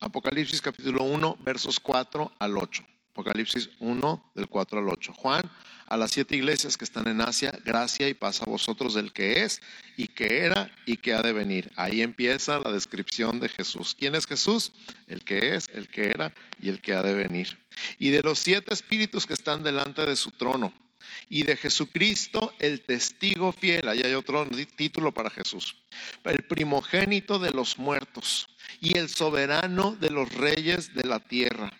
Apocalipsis 0.00 0.62
capítulo 0.62 1.04
1, 1.04 1.38
versos 1.44 1.78
4 1.78 2.32
al 2.38 2.56
8. 2.56 2.82
Apocalipsis 3.10 3.68
1, 3.80 4.32
del 4.34 4.48
4 4.48 4.78
al 4.78 4.88
8. 4.88 5.12
Juan, 5.12 5.42
a 5.86 5.96
las 5.98 6.12
siete 6.12 6.36
iglesias 6.36 6.78
que 6.78 6.86
están 6.86 7.06
en 7.06 7.20
Asia, 7.20 7.52
gracia 7.66 8.08
y 8.08 8.14
paz 8.14 8.40
a 8.40 8.46
vosotros 8.46 8.94
del 8.94 9.12
que 9.12 9.42
es 9.42 9.60
y 9.98 10.08
que 10.08 10.46
era 10.46 10.70
y 10.86 10.96
que 10.96 11.12
ha 11.12 11.20
de 11.20 11.34
venir. 11.34 11.70
Ahí 11.76 12.00
empieza 12.00 12.60
la 12.60 12.72
descripción 12.72 13.40
de 13.40 13.50
Jesús. 13.50 13.94
¿Quién 13.98 14.14
es 14.14 14.26
Jesús? 14.26 14.72
El 15.06 15.22
que 15.22 15.54
es, 15.54 15.68
el 15.74 15.88
que 15.88 16.08
era 16.08 16.32
y 16.62 16.70
el 16.70 16.80
que 16.80 16.94
ha 16.94 17.02
de 17.02 17.12
venir. 17.12 17.58
Y 17.98 18.08
de 18.08 18.22
los 18.22 18.38
siete 18.38 18.72
espíritus 18.72 19.26
que 19.26 19.34
están 19.34 19.62
delante 19.62 20.06
de 20.06 20.16
su 20.16 20.30
trono. 20.30 20.72
Y 21.28 21.44
de 21.44 21.56
Jesucristo, 21.56 22.54
el 22.58 22.82
testigo 22.82 23.52
fiel. 23.52 23.88
Ahí 23.88 24.02
hay 24.04 24.14
otro 24.14 24.46
título 24.76 25.12
para 25.12 25.30
Jesús. 25.30 25.76
El 26.24 26.44
primogénito 26.44 27.38
de 27.38 27.50
los 27.50 27.78
muertos 27.78 28.48
y 28.80 28.96
el 28.98 29.08
soberano 29.08 29.96
de 29.96 30.10
los 30.10 30.32
reyes 30.32 30.94
de 30.94 31.04
la 31.04 31.20
tierra, 31.20 31.72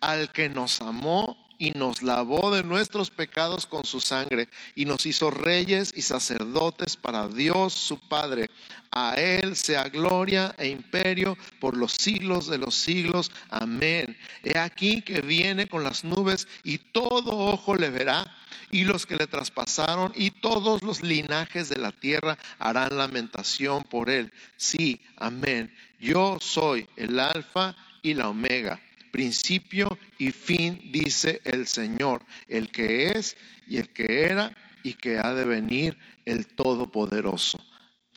al 0.00 0.32
que 0.32 0.48
nos 0.48 0.80
amó 0.80 1.47
y 1.58 1.72
nos 1.72 2.02
lavó 2.02 2.54
de 2.54 2.62
nuestros 2.62 3.10
pecados 3.10 3.66
con 3.66 3.84
su 3.84 4.00
sangre 4.00 4.48
y 4.76 4.84
nos 4.84 5.04
hizo 5.06 5.30
reyes 5.30 5.92
y 5.96 6.02
sacerdotes 6.02 6.96
para 6.96 7.28
Dios 7.28 7.74
su 7.74 7.98
Padre. 7.98 8.48
A 8.92 9.14
Él 9.14 9.56
sea 9.56 9.88
gloria 9.88 10.54
e 10.56 10.68
imperio 10.68 11.36
por 11.60 11.76
los 11.76 11.92
siglos 11.92 12.46
de 12.46 12.58
los 12.58 12.74
siglos. 12.74 13.30
Amén. 13.50 14.16
He 14.42 14.56
aquí 14.56 15.02
que 15.02 15.20
viene 15.20 15.66
con 15.66 15.82
las 15.82 16.04
nubes 16.04 16.46
y 16.62 16.78
todo 16.78 17.36
ojo 17.36 17.74
le 17.74 17.90
verá 17.90 18.32
y 18.70 18.84
los 18.84 19.06
que 19.06 19.16
le 19.16 19.26
traspasaron 19.26 20.12
y 20.14 20.30
todos 20.30 20.82
los 20.82 21.02
linajes 21.02 21.68
de 21.68 21.76
la 21.76 21.92
tierra 21.92 22.38
harán 22.58 22.96
lamentación 22.96 23.82
por 23.84 24.10
él. 24.10 24.32
Sí, 24.56 25.00
amén. 25.16 25.74
Yo 26.00 26.38
soy 26.40 26.86
el 26.96 27.18
alfa 27.18 27.74
y 28.02 28.14
la 28.14 28.28
omega, 28.28 28.80
principio 29.18 29.98
y 30.16 30.30
fin, 30.30 30.80
dice 30.92 31.40
el 31.42 31.66
Señor, 31.66 32.24
el 32.46 32.70
que 32.70 33.08
es 33.08 33.36
y 33.66 33.78
el 33.78 33.88
que 33.88 34.22
era 34.26 34.56
y 34.84 34.94
que 34.94 35.18
ha 35.18 35.34
de 35.34 35.44
venir 35.44 35.98
el 36.24 36.46
Todopoderoso. 36.46 37.58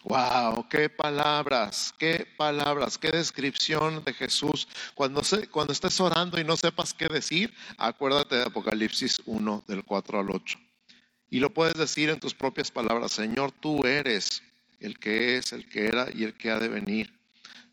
Wow, 0.03 0.69
qué 0.69 0.89
palabras, 0.89 1.91
qué 1.97 2.27
palabras, 2.37 2.99
qué 2.99 3.09
descripción 3.09 4.03
de 4.03 4.13
Jesús. 4.13 4.67
Cuando, 4.93 5.23
se, 5.23 5.47
cuando 5.47 5.73
estés 5.73 5.99
orando 5.99 6.39
y 6.39 6.43
no 6.43 6.55
sepas 6.55 6.93
qué 6.93 7.07
decir, 7.07 7.51
acuérdate 7.79 8.35
de 8.35 8.43
Apocalipsis 8.43 9.23
1 9.25 9.63
del 9.67 9.83
4 9.83 10.19
al 10.19 10.29
8. 10.29 10.59
Y 11.31 11.39
lo 11.39 11.51
puedes 11.51 11.73
decir 11.73 12.11
en 12.11 12.19
tus 12.19 12.35
propias 12.35 12.69
palabras, 12.69 13.11
Señor, 13.11 13.51
tú 13.53 13.87
eres 13.87 14.43
el 14.79 14.99
que 14.99 15.37
es, 15.37 15.51
el 15.51 15.67
que 15.67 15.87
era 15.87 16.09
y 16.13 16.25
el 16.25 16.35
que 16.35 16.51
ha 16.51 16.59
de 16.59 16.67
venir. 16.67 17.20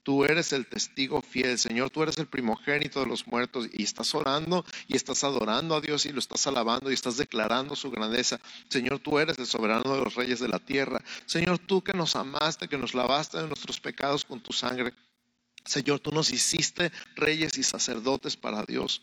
Tú 0.08 0.24
eres 0.24 0.54
el 0.54 0.64
testigo 0.64 1.20
fiel, 1.20 1.58
Señor, 1.58 1.90
tú 1.90 2.02
eres 2.02 2.16
el 2.16 2.26
primogénito 2.26 3.00
de 3.00 3.04
los 3.04 3.26
muertos 3.26 3.68
y 3.70 3.82
estás 3.82 4.14
orando 4.14 4.64
y 4.86 4.96
estás 4.96 5.22
adorando 5.22 5.76
a 5.76 5.82
Dios 5.82 6.06
y 6.06 6.12
lo 6.12 6.18
estás 6.18 6.46
alabando 6.46 6.90
y 6.90 6.94
estás 6.94 7.18
declarando 7.18 7.76
su 7.76 7.90
grandeza. 7.90 8.40
Señor, 8.70 9.00
tú 9.00 9.18
eres 9.18 9.38
el 9.38 9.46
soberano 9.46 9.94
de 9.94 10.02
los 10.02 10.14
reyes 10.14 10.40
de 10.40 10.48
la 10.48 10.60
tierra. 10.60 11.04
Señor, 11.26 11.58
tú 11.58 11.84
que 11.84 11.92
nos 11.92 12.16
amaste, 12.16 12.68
que 12.68 12.78
nos 12.78 12.94
lavaste 12.94 13.36
de 13.36 13.48
nuestros 13.48 13.80
pecados 13.80 14.24
con 14.24 14.40
tu 14.40 14.50
sangre. 14.50 14.94
Señor, 15.66 16.00
tú 16.00 16.10
nos 16.10 16.32
hiciste 16.32 16.90
reyes 17.14 17.58
y 17.58 17.62
sacerdotes 17.62 18.34
para 18.34 18.62
Dios. 18.62 19.02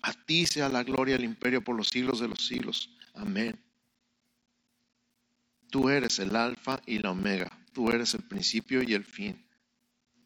A 0.00 0.12
ti 0.12 0.46
sea 0.46 0.68
la 0.68 0.84
gloria 0.84 1.16
el 1.16 1.24
imperio 1.24 1.60
por 1.64 1.74
los 1.74 1.88
siglos 1.88 2.20
de 2.20 2.28
los 2.28 2.46
siglos. 2.46 2.88
Amén. 3.14 3.60
Tú 5.72 5.88
eres 5.88 6.20
el 6.20 6.36
alfa 6.36 6.80
y 6.86 7.00
la 7.00 7.10
omega 7.10 7.58
tú 7.72 7.90
eres 7.90 8.14
el 8.14 8.22
principio 8.22 8.82
y 8.82 8.94
el 8.94 9.04
fin. 9.04 9.44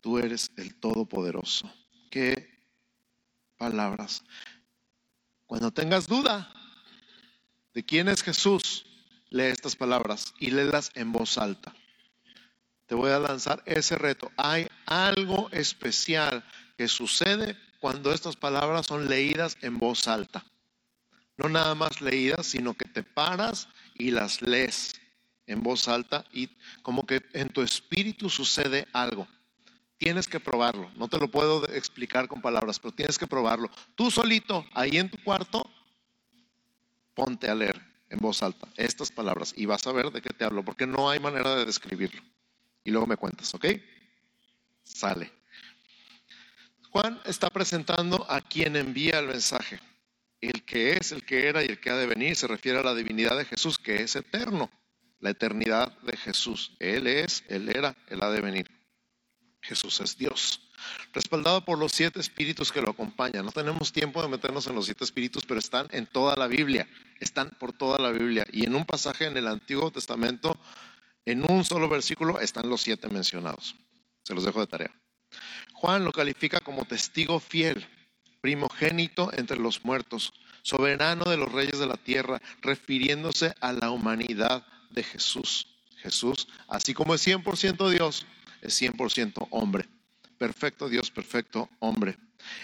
Tú 0.06 0.18
eres 0.18 0.52
el 0.56 0.72
Todopoderoso. 0.76 1.68
Qué 2.12 2.48
palabras. 3.56 4.22
Cuando 5.46 5.72
tengas 5.72 6.06
duda 6.06 6.48
de 7.74 7.84
quién 7.84 8.06
es 8.06 8.22
Jesús, 8.22 8.86
lee 9.30 9.46
estas 9.46 9.74
palabras 9.74 10.32
y 10.38 10.52
léelas 10.52 10.92
en 10.94 11.10
voz 11.10 11.38
alta. 11.38 11.74
Te 12.86 12.94
voy 12.94 13.10
a 13.10 13.18
lanzar 13.18 13.64
ese 13.66 13.96
reto. 13.96 14.30
Hay 14.36 14.68
algo 14.86 15.50
especial 15.50 16.44
que 16.78 16.86
sucede 16.86 17.56
cuando 17.80 18.12
estas 18.12 18.36
palabras 18.36 18.86
son 18.86 19.08
leídas 19.08 19.58
en 19.60 19.76
voz 19.76 20.06
alta. 20.06 20.46
No 21.36 21.48
nada 21.48 21.74
más 21.74 22.00
leídas, 22.00 22.46
sino 22.46 22.74
que 22.74 22.88
te 22.88 23.02
paras 23.02 23.66
y 23.96 24.12
las 24.12 24.40
lees 24.40 24.92
en 25.48 25.64
voz 25.64 25.88
alta 25.88 26.24
y 26.32 26.48
como 26.82 27.06
que 27.06 27.24
en 27.32 27.48
tu 27.48 27.60
espíritu 27.62 28.30
sucede 28.30 28.86
algo. 28.92 29.26
Tienes 29.98 30.28
que 30.28 30.40
probarlo. 30.40 30.90
No 30.96 31.08
te 31.08 31.18
lo 31.18 31.28
puedo 31.28 31.66
explicar 31.68 32.28
con 32.28 32.42
palabras, 32.42 32.78
pero 32.78 32.92
tienes 32.92 33.18
que 33.18 33.26
probarlo. 33.26 33.70
Tú 33.94 34.10
solito, 34.10 34.66
ahí 34.74 34.98
en 34.98 35.10
tu 35.10 35.22
cuarto, 35.22 35.70
ponte 37.14 37.48
a 37.48 37.54
leer 37.54 37.80
en 38.10 38.18
voz 38.18 38.42
alta 38.42 38.68
estas 38.76 39.10
palabras 39.10 39.54
y 39.56 39.66
vas 39.66 39.86
a 39.86 39.92
ver 39.92 40.10
de 40.10 40.22
qué 40.22 40.30
te 40.30 40.44
hablo, 40.44 40.64
porque 40.64 40.86
no 40.86 41.10
hay 41.10 41.18
manera 41.18 41.56
de 41.56 41.64
describirlo. 41.64 42.22
Y 42.84 42.90
luego 42.90 43.06
me 43.06 43.16
cuentas, 43.16 43.52
¿ok? 43.54 43.66
Sale. 44.84 45.32
Juan 46.90 47.20
está 47.24 47.50
presentando 47.50 48.24
a 48.30 48.40
quien 48.40 48.76
envía 48.76 49.18
el 49.18 49.26
mensaje. 49.26 49.80
El 50.40 50.64
que 50.64 50.92
es, 50.92 51.12
el 51.12 51.24
que 51.24 51.48
era 51.48 51.64
y 51.64 51.66
el 51.66 51.80
que 51.80 51.90
ha 51.90 51.96
de 51.96 52.06
venir 52.06 52.36
se 52.36 52.46
refiere 52.46 52.78
a 52.78 52.82
la 52.82 52.94
divinidad 52.94 53.36
de 53.36 53.44
Jesús, 53.44 53.78
que 53.78 54.02
es 54.02 54.14
eterno. 54.14 54.70
La 55.18 55.30
eternidad 55.30 55.98
de 56.02 56.16
Jesús. 56.16 56.76
Él 56.78 57.06
es, 57.06 57.42
Él 57.48 57.68
era, 57.68 57.96
Él 58.08 58.22
ha 58.22 58.30
de 58.30 58.40
venir. 58.40 58.75
Jesús 59.66 60.00
es 60.00 60.16
Dios. 60.16 60.60
Respaldado 61.12 61.64
por 61.64 61.78
los 61.78 61.92
siete 61.92 62.20
espíritus 62.20 62.70
que 62.70 62.80
lo 62.80 62.90
acompañan. 62.90 63.44
No 63.44 63.50
tenemos 63.50 63.92
tiempo 63.92 64.22
de 64.22 64.28
meternos 64.28 64.66
en 64.68 64.76
los 64.76 64.84
siete 64.84 65.02
espíritus, 65.02 65.44
pero 65.44 65.58
están 65.58 65.88
en 65.90 66.06
toda 66.06 66.36
la 66.36 66.46
Biblia. 66.46 66.88
Están 67.18 67.50
por 67.58 67.72
toda 67.72 67.98
la 67.98 68.12
Biblia. 68.12 68.46
Y 68.52 68.64
en 68.64 68.74
un 68.76 68.84
pasaje 68.84 69.26
en 69.26 69.36
el 69.36 69.48
Antiguo 69.48 69.90
Testamento, 69.90 70.56
en 71.24 71.50
un 71.50 71.64
solo 71.64 71.88
versículo, 71.88 72.38
están 72.40 72.68
los 72.68 72.82
siete 72.82 73.08
mencionados. 73.08 73.74
Se 74.22 74.34
los 74.34 74.44
dejo 74.44 74.60
de 74.60 74.66
tarea. 74.68 74.94
Juan 75.72 76.04
lo 76.04 76.12
califica 76.12 76.60
como 76.60 76.84
testigo 76.84 77.40
fiel, 77.40 77.86
primogénito 78.40 79.30
entre 79.32 79.58
los 79.58 79.84
muertos, 79.84 80.32
soberano 80.62 81.24
de 81.24 81.36
los 81.36 81.50
reyes 81.50 81.78
de 81.78 81.86
la 81.86 81.96
tierra, 81.96 82.40
refiriéndose 82.62 83.52
a 83.60 83.72
la 83.72 83.90
humanidad 83.90 84.64
de 84.90 85.02
Jesús. 85.02 85.66
Jesús, 85.96 86.46
así 86.68 86.94
como 86.94 87.14
es 87.14 87.26
100% 87.26 87.90
Dios, 87.90 88.26
es 88.66 88.80
100% 88.80 89.48
hombre. 89.50 89.88
Perfecto 90.38 90.88
Dios, 90.88 91.10
perfecto 91.10 91.68
hombre. 91.78 92.18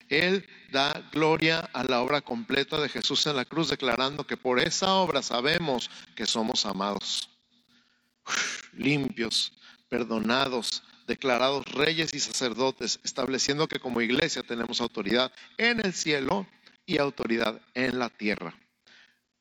Él 0.09 0.47
da 0.71 1.09
gloria 1.13 1.61
a 1.73 1.85
la 1.85 2.03
obra 2.03 2.21
completa 2.21 2.81
de 2.81 2.89
Jesús 2.89 3.27
en 3.27 3.37
la 3.37 3.45
cruz, 3.45 3.71
declarando 3.71 4.27
que 4.27 4.37
por 4.37 4.61
esa 4.61 4.95
obra 4.95 5.23
sabemos 5.23 5.91
que 6.15 6.27
somos 6.27 6.67
amados, 6.67 7.31
limpios, 8.73 9.53
perdonados, 9.89 10.83
declarados 11.07 11.65
reyes 11.67 12.15
y 12.15 12.21
sacerdotes, 12.21 13.01
estableciendo 13.05 13.69
que 13.69 13.81
como 13.81 14.01
iglesia 14.01 14.43
tenemos 14.43 14.81
autoridad 14.81 15.33
en 15.59 15.85
el 15.85 15.93
cielo 15.93 16.47
y 16.87 16.99
autoridad 16.99 17.61
en 17.75 17.99
la 17.99 18.09
tierra. 18.09 18.55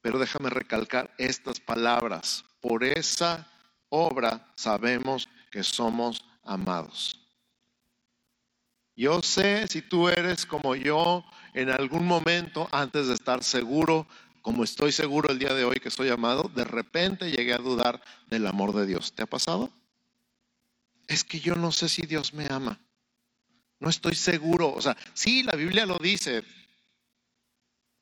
Pero 0.02 0.18
déjame 0.18 0.50
recalcar 0.50 1.14
estas 1.18 1.60
palabras. 1.60 2.44
Por 2.60 2.84
esa 2.84 3.48
obra 3.90 4.52
sabemos 4.56 5.30
que 5.52 5.64
somos 5.64 6.26
amados. 6.44 7.20
Yo 8.96 9.22
sé 9.22 9.68
si 9.68 9.82
tú 9.82 10.10
eres 10.10 10.46
como 10.46 10.76
yo 10.76 11.24
en 11.54 11.70
algún 11.70 12.06
momento, 12.06 12.68
antes 12.72 13.08
de 13.08 13.14
estar 13.14 13.44
seguro, 13.44 14.08
como 14.42 14.64
estoy 14.64 14.92
seguro 14.92 15.32
el 15.32 15.40
día 15.40 15.54
de 15.54 15.66
hoy 15.66 15.78
que 15.78 15.92
soy 15.92 16.10
amado, 16.10 16.52
de 16.54 16.64
repente 16.64 17.32
llegué 17.32 17.54
a 17.54 17.58
dudar 17.58 18.02
del 18.28 18.48
amor 18.48 18.74
de 18.74 18.86
Dios. 18.86 19.14
¿Te 19.14 19.24
ha 19.24 19.28
pasado? 19.28 19.72
Es 21.08 21.24
que 21.24 21.40
yo 21.40 21.56
no 21.56 21.72
sé 21.72 21.90
si 21.90 22.04
Dios 22.04 22.34
me 22.34 22.48
ama. 22.50 22.80
No 23.80 23.90
estoy 23.90 24.16
seguro. 24.16 24.72
O 24.74 24.82
sea, 24.82 24.96
sí, 25.14 25.44
la 25.44 25.56
Biblia 25.56 25.86
lo 25.86 25.98
dice, 25.98 26.44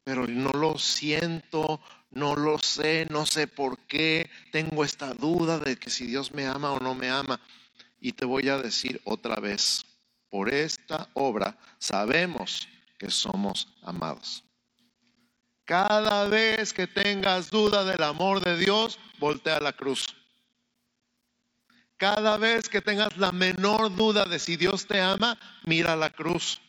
pero 0.04 0.28
no 0.28 0.52
lo 0.52 0.78
siento, 0.78 1.82
no 2.12 2.36
lo 2.36 2.60
sé, 2.60 3.08
no 3.10 3.26
sé 3.26 3.48
por 3.48 3.80
qué. 3.88 4.30
Tengo 4.52 4.84
esta 4.84 5.14
duda 5.14 5.60
de 5.60 5.78
que 5.78 5.90
si 5.90 6.08
Dios 6.08 6.34
me 6.34 6.46
ama 6.46 6.72
o 6.72 6.80
no 6.80 6.96
me 6.96 7.10
ama. 7.10 7.40
Y 8.00 8.14
te 8.14 8.26
voy 8.26 8.50
a 8.50 8.58
decir 8.58 9.02
otra 9.04 9.36
vez, 9.38 9.86
por 10.30 10.54
esta 10.54 11.10
obra 11.14 11.58
sabemos 11.78 12.68
que 12.98 13.10
somos 13.10 13.68
amados. 13.82 14.44
Cada 15.66 16.28
vez 16.28 16.74
que 16.74 16.88
tengas 16.88 17.50
duda 17.50 17.84
del 17.84 18.02
amor 18.04 18.44
de 18.44 18.58
Dios, 18.58 19.00
voltea 19.20 19.58
a 19.58 19.62
la 19.62 19.74
cruz. 19.74 20.08
Cada 21.98 22.38
vez 22.38 22.70
que 22.70 22.82
tengas 22.82 23.18
la 23.18 23.32
menor 23.32 23.96
duda 23.96 24.26
de 24.26 24.40
si 24.40 24.56
Dios 24.56 24.88
te 24.88 25.02
ama, 25.02 25.38
mira 25.66 25.96
la 25.96 26.10
cruz. 26.10 26.62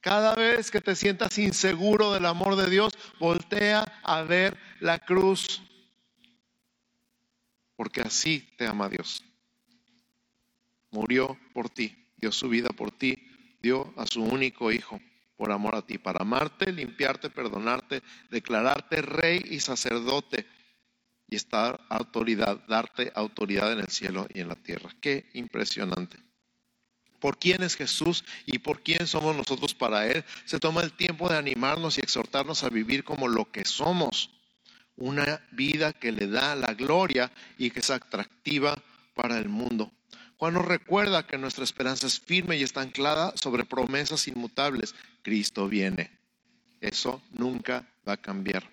Cada 0.00 0.34
vez 0.34 0.70
que 0.70 0.82
te 0.82 0.94
sientas 0.94 1.38
inseguro 1.38 2.12
del 2.12 2.26
amor 2.26 2.56
de 2.56 2.68
Dios, 2.68 2.92
voltea 3.18 4.00
a 4.02 4.22
ver 4.22 4.56
la 4.80 4.98
cruz 4.98 5.62
porque 7.76 8.00
así 8.00 8.48
te 8.56 8.66
ama 8.66 8.88
Dios. 8.88 9.24
Murió 10.90 11.38
por 11.52 11.68
ti, 11.70 11.96
dio 12.16 12.30
su 12.32 12.48
vida 12.48 12.70
por 12.70 12.90
ti, 12.90 13.28
dio 13.60 13.92
a 13.96 14.06
su 14.06 14.22
único 14.22 14.70
hijo 14.70 15.00
por 15.36 15.50
amor 15.50 15.74
a 15.74 15.82
ti, 15.82 15.98
para 15.98 16.22
amarte, 16.22 16.72
limpiarte, 16.72 17.30
perdonarte, 17.30 18.02
declararte 18.30 19.02
rey 19.02 19.42
y 19.50 19.60
sacerdote 19.60 20.46
y 21.28 21.36
estar 21.36 21.80
autoridad, 21.88 22.64
darte 22.68 23.10
autoridad 23.14 23.72
en 23.72 23.80
el 23.80 23.88
cielo 23.88 24.28
y 24.32 24.40
en 24.40 24.48
la 24.48 24.54
tierra. 24.54 24.90
Qué 25.00 25.28
impresionante. 25.34 26.18
¿Por 27.18 27.38
quién 27.38 27.62
es 27.62 27.74
Jesús 27.74 28.24
y 28.44 28.58
por 28.58 28.82
quién 28.82 29.06
somos 29.06 29.34
nosotros 29.34 29.74
para 29.74 30.06
Él? 30.06 30.24
Se 30.44 30.60
toma 30.60 30.82
el 30.82 30.92
tiempo 30.92 31.28
de 31.28 31.38
animarnos 31.38 31.96
y 31.96 32.02
exhortarnos 32.02 32.62
a 32.62 32.68
vivir 32.68 33.02
como 33.02 33.28
lo 33.28 33.50
que 33.50 33.64
somos 33.64 34.30
una 34.96 35.40
vida 35.52 35.92
que 35.92 36.12
le 36.12 36.26
da 36.26 36.54
la 36.54 36.74
gloria 36.74 37.30
y 37.58 37.70
que 37.70 37.80
es 37.80 37.90
atractiva 37.90 38.80
para 39.14 39.38
el 39.38 39.48
mundo. 39.48 39.92
Juan 40.36 40.54
nos 40.54 40.64
recuerda 40.64 41.26
que 41.26 41.38
nuestra 41.38 41.64
esperanza 41.64 42.06
es 42.06 42.20
firme 42.20 42.56
y 42.56 42.62
está 42.62 42.80
anclada 42.80 43.32
sobre 43.36 43.64
promesas 43.64 44.26
inmutables. 44.28 44.94
Cristo 45.22 45.68
viene. 45.68 46.10
Eso 46.80 47.22
nunca 47.32 47.86
va 48.06 48.14
a 48.14 48.16
cambiar. 48.18 48.68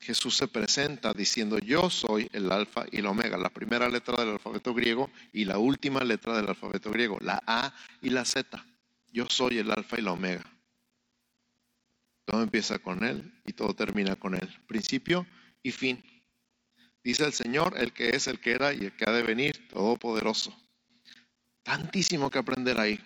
Jesús 0.00 0.36
se 0.36 0.48
presenta 0.48 1.12
diciendo, 1.12 1.58
yo 1.60 1.88
soy 1.88 2.28
el 2.32 2.50
alfa 2.50 2.86
y 2.90 3.00
la 3.00 3.10
omega, 3.10 3.36
la 3.38 3.50
primera 3.50 3.88
letra 3.88 4.16
del 4.16 4.32
alfabeto 4.32 4.74
griego 4.74 5.08
y 5.32 5.44
la 5.44 5.58
última 5.58 6.02
letra 6.02 6.36
del 6.36 6.48
alfabeto 6.48 6.90
griego, 6.90 7.18
la 7.20 7.40
A 7.46 7.72
y 8.00 8.10
la 8.10 8.24
Z. 8.24 8.64
Yo 9.12 9.26
soy 9.28 9.58
el 9.58 9.70
alfa 9.70 9.98
y 9.98 10.02
la 10.02 10.12
omega. 10.12 10.51
Todo 12.24 12.42
empieza 12.42 12.78
con 12.78 13.04
Él 13.04 13.32
y 13.44 13.52
todo 13.52 13.74
termina 13.74 14.16
con 14.16 14.34
Él. 14.34 14.48
Principio 14.66 15.26
y 15.62 15.72
fin. 15.72 16.02
Dice 17.04 17.24
el 17.24 17.32
Señor, 17.32 17.74
el 17.76 17.92
que 17.92 18.10
es, 18.10 18.28
el 18.28 18.40
que 18.40 18.52
era 18.52 18.72
y 18.72 18.84
el 18.84 18.96
que 18.96 19.08
ha 19.08 19.12
de 19.12 19.22
venir, 19.22 19.68
todopoderoso. 19.68 20.56
Tantísimo 21.62 22.30
que 22.30 22.38
aprender 22.38 22.78
ahí. 22.78 23.00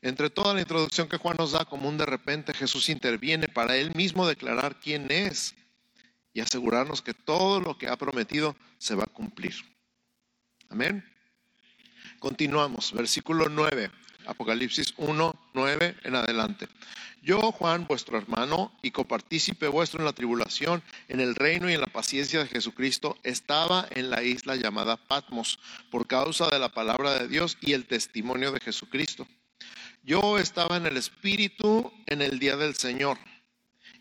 Entre 0.00 0.30
toda 0.30 0.54
la 0.54 0.60
introducción 0.60 1.08
que 1.08 1.16
Juan 1.16 1.36
nos 1.38 1.52
da, 1.52 1.64
como 1.64 1.88
un 1.88 1.98
de 1.98 2.06
repente 2.06 2.54
Jesús 2.54 2.88
interviene 2.88 3.48
para 3.48 3.76
él 3.76 3.94
mismo 3.94 4.26
declarar 4.26 4.78
quién 4.80 5.10
es 5.10 5.54
y 6.32 6.40
asegurarnos 6.40 7.02
que 7.02 7.14
todo 7.14 7.60
lo 7.60 7.76
que 7.76 7.88
ha 7.88 7.96
prometido 7.96 8.56
se 8.78 8.94
va 8.94 9.04
a 9.04 9.12
cumplir. 9.12 9.54
Amén. 10.68 11.04
Continuamos, 12.18 12.92
versículo 12.92 13.48
9, 13.48 13.90
Apocalipsis 14.28 14.92
1, 14.98 15.50
9 15.54 15.96
en 16.04 16.14
adelante. 16.14 16.68
Yo, 17.22 17.50
Juan, 17.50 17.86
vuestro 17.86 18.18
hermano 18.18 18.72
y 18.82 18.90
copartícipe 18.90 19.68
vuestro 19.68 20.00
en 20.00 20.04
la 20.04 20.12
tribulación, 20.12 20.82
en 21.08 21.20
el 21.20 21.34
reino 21.34 21.68
y 21.68 21.74
en 21.74 21.80
la 21.80 21.86
paciencia 21.86 22.40
de 22.40 22.46
Jesucristo, 22.46 23.16
estaba 23.22 23.88
en 23.90 24.10
la 24.10 24.22
isla 24.22 24.54
llamada 24.56 24.96
Patmos 24.96 25.58
por 25.90 26.06
causa 26.06 26.48
de 26.48 26.58
la 26.58 26.68
palabra 26.68 27.14
de 27.14 27.26
Dios 27.26 27.56
y 27.60 27.72
el 27.72 27.86
testimonio 27.86 28.52
de 28.52 28.60
Jesucristo. 28.60 29.26
Yo 30.04 30.38
estaba 30.38 30.76
en 30.76 30.86
el 30.86 30.96
Espíritu 30.96 31.90
en 32.06 32.22
el 32.22 32.38
día 32.38 32.56
del 32.56 32.74
Señor 32.74 33.18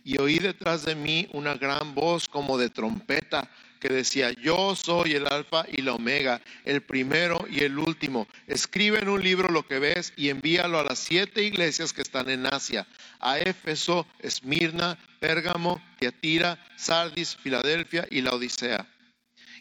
y 0.03 0.19
oí 0.19 0.39
detrás 0.39 0.85
de 0.85 0.95
mí 0.95 1.27
una 1.33 1.55
gran 1.55 1.95
voz 1.95 2.27
como 2.27 2.57
de 2.57 2.69
trompeta 2.69 3.49
que 3.79 3.89
decía, 3.89 4.31
yo 4.31 4.75
soy 4.75 5.13
el 5.13 5.27
alfa 5.27 5.65
y 5.71 5.81
la 5.81 5.93
omega, 5.93 6.41
el 6.65 6.81
primero 6.81 7.45
y 7.49 7.63
el 7.63 7.77
último. 7.77 8.27
Escribe 8.47 8.99
en 8.99 9.09
un 9.09 9.23
libro 9.23 9.49
lo 9.49 9.65
que 9.65 9.79
ves 9.79 10.13
y 10.15 10.29
envíalo 10.29 10.79
a 10.79 10.83
las 10.83 10.99
siete 10.99 11.43
iglesias 11.43 11.93
que 11.93 12.01
están 12.01 12.29
en 12.29 12.45
Asia, 12.45 12.87
a 13.19 13.39
Éfeso, 13.39 14.05
Esmirna, 14.19 14.97
Pérgamo, 15.19 15.81
Tiatira, 15.99 16.57
Sardis, 16.75 17.35
Filadelfia 17.35 18.07
y 18.09 18.21
la 18.21 18.31
Odisea. 18.31 18.87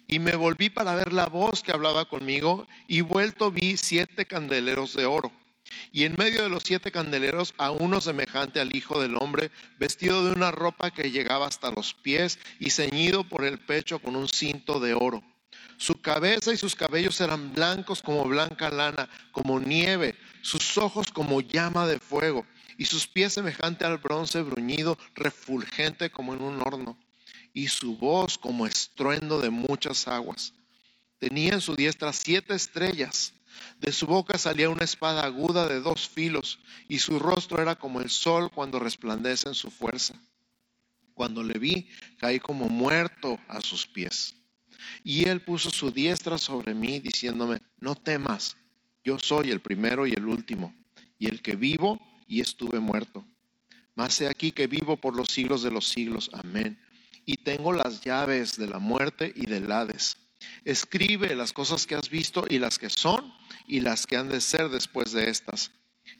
Y 0.09 0.18
me 0.18 0.37
volví 0.37 0.70
para 0.70 0.94
ver 0.94 1.12
la 1.12 1.26
voz 1.26 1.62
que 1.62 1.72
hablaba 1.72 2.05
conmigo 2.05 2.66
y 2.87 3.00
vuelto 3.00 3.50
vi 3.50 3.76
siete 3.76 4.24
candeleros 4.24 4.94
de 4.94 5.07
oro. 5.07 5.33
Y 5.92 6.05
en 6.05 6.14
medio 6.16 6.42
de 6.42 6.48
los 6.48 6.62
siete 6.62 6.92
candeleros 6.92 7.55
a 7.59 7.70
uno 7.70 8.00
semejante 8.00 8.61
al 8.61 8.74
Hijo 8.74 9.00
del 9.00 9.16
Hombre, 9.16 9.50
vestido 9.79 10.24
de 10.24 10.33
una 10.33 10.50
ropa 10.50 10.90
que 10.90 11.11
llegaba 11.11 11.46
hasta 11.46 11.70
los 11.70 11.94
pies 11.94 12.38
y 12.59 12.70
ceñido 12.70 13.24
por 13.24 13.44
el 13.44 13.59
pecho 13.59 13.98
con 13.98 14.16
un 14.16 14.29
cinto 14.29 14.81
de 14.81 14.94
oro. 14.94 15.22
Su 15.79 16.00
cabeza 16.00 16.52
y 16.52 16.57
sus 16.57 16.74
cabellos 16.74 17.20
eran 17.20 17.52
blancos 17.52 18.02
como 18.02 18.24
blanca 18.24 18.70
lana, 18.70 19.09
como 19.33 19.61
nieve, 19.61 20.16
sus 20.42 20.79
ojos 20.79 21.12
como 21.12 21.40
llama 21.40 21.87
de 21.87 21.98
fuego, 21.98 22.46
y 22.79 22.87
sus 22.87 23.07
pies 23.07 23.35
semejante 23.35 23.85
al 23.85 23.98
bronce 23.98 24.42
bruñido, 24.42 24.98
refulgente 25.14 26.11
como 26.11 26.35
en 26.35 26.42
un 26.42 26.61
horno 26.62 26.98
y 27.57 27.68
su 27.68 27.96
voz 27.96 28.37
como 28.37 28.66
estruendo 28.66 29.40
de 29.40 29.48
muchas 29.48 30.07
aguas. 30.09 30.52
Tenía 31.18 31.55
en 31.55 31.62
su 31.62 31.74
diestra 31.74 32.12
siete 32.12 32.55
estrellas. 32.55 33.33
De 33.79 33.92
su 33.92 34.07
boca 34.07 34.38
salía 34.38 34.70
una 34.70 34.85
espada 34.85 35.24
aguda 35.24 35.68
de 35.68 35.81
dos 35.81 36.09
filos, 36.09 36.59
y 36.88 36.98
su 36.98 37.18
rostro 37.18 37.61
era 37.61 37.76
como 37.76 38.00
el 38.00 38.11
sol 38.11 38.50
cuando 38.50 38.79
resplandece 38.79 39.48
en 39.48 39.55
su 39.55 39.70
fuerza. 39.70 40.14
Cuando 41.14 41.42
le 41.42 41.59
vi, 41.59 41.88
caí 42.18 42.40
como 42.40 42.68
muerto 42.68 43.38
a 43.48 43.61
sus 43.61 43.87
pies. 43.87 44.35
Y 45.02 45.29
él 45.29 45.40
puso 45.40 45.70
su 45.70 45.90
diestra 45.90 46.38
sobre 46.38 46.74
mí, 46.74 47.00
diciéndome, 47.00 47.61
no 47.79 47.94
temas, 47.94 48.57
yo 49.05 49.18
soy 49.18 49.50
el 49.50 49.61
primero 49.61 50.07
y 50.07 50.12
el 50.12 50.26
último, 50.26 50.74
y 51.18 51.29
el 51.29 51.42
que 51.42 51.57
vivo 51.57 52.00
y 52.26 52.40
estuve 52.40 52.81
muerto. 52.81 53.26
Mas 53.94 54.20
he 54.20 54.29
aquí 54.29 54.52
que 54.52 54.66
vivo 54.66 54.96
por 54.96 55.16
los 55.16 55.29
siglos 55.29 55.62
de 55.62 55.70
los 55.70 55.88
siglos. 55.88 56.31
Amén 56.33 56.79
y 57.26 57.38
tengo 57.38 57.72
las 57.72 58.00
llaves 58.00 58.57
de 58.57 58.68
la 58.68 58.79
muerte 58.79 59.33
y 59.35 59.46
del 59.46 59.70
Hades. 59.70 60.16
Escribe 60.64 61.35
las 61.35 61.52
cosas 61.52 61.87
que 61.87 61.96
has 61.96 62.09
visto 62.09 62.44
y 62.48 62.59
las 62.59 62.79
que 62.79 62.88
son 62.88 63.35
y 63.66 63.81
las 63.81 64.07
que 64.07 64.16
han 64.16 64.29
de 64.29 64.40
ser 64.40 64.68
después 64.68 65.12
de 65.12 65.31
estas. 65.31 65.70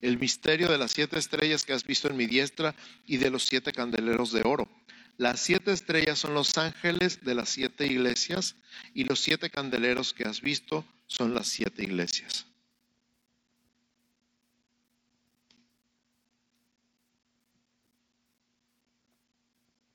El 0.01 0.19
misterio 0.19 0.69
de 0.69 0.79
las 0.79 0.93
siete 0.93 1.19
estrellas 1.19 1.65
que 1.65 1.73
has 1.73 1.85
visto 1.85 2.09
en 2.09 2.17
mi 2.17 2.27
diestra 2.27 2.75
y 3.07 3.19
de 3.19 3.31
los 3.31 3.45
siete 3.45 3.73
candeleros 3.73 4.33
de 4.33 4.43
oro. 4.45 4.69
Las 5.17 5.41
siete 5.41 5.73
estrellas 5.73 6.19
son 6.19 6.35
los 6.35 6.59
ángeles 6.59 7.25
de 7.25 7.35
las 7.35 7.49
siete 7.49 7.87
iglesias 7.87 8.57
y 8.93 9.05
los 9.05 9.21
siete 9.21 9.49
candeleros 9.49 10.13
que 10.13 10.25
has 10.25 10.41
visto 10.41 10.85
son 11.07 11.35
las 11.35 11.47
siete 11.47 11.83
iglesias. 11.83 12.47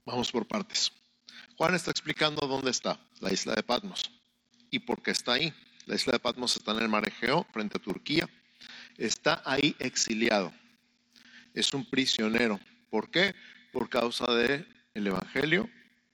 Vamos 0.05 0.31
por 0.31 0.47
partes. 0.47 0.91
Juan 1.55 1.75
está 1.75 1.91
explicando 1.91 2.47
dónde 2.47 2.71
está, 2.71 2.99
la 3.19 3.31
isla 3.31 3.53
de 3.53 3.61
Patmos, 3.61 4.11
y 4.71 4.79
por 4.79 5.01
qué 5.03 5.11
está 5.11 5.33
ahí. 5.33 5.53
La 5.91 5.95
isla 5.95 6.13
de 6.13 6.19
Patmos 6.19 6.55
está 6.55 6.71
en 6.71 6.83
el 6.83 6.87
mar 6.87 7.05
Egeo, 7.05 7.45
frente 7.51 7.77
a 7.77 7.81
Turquía. 7.81 8.29
Está 8.97 9.41
ahí 9.43 9.75
exiliado. 9.77 10.53
Es 11.53 11.73
un 11.73 11.83
prisionero. 11.83 12.61
¿Por 12.89 13.11
qué? 13.11 13.35
Por 13.73 13.89
causa 13.89 14.25
del 14.33 14.65
el 14.93 15.07
Evangelio 15.07 15.69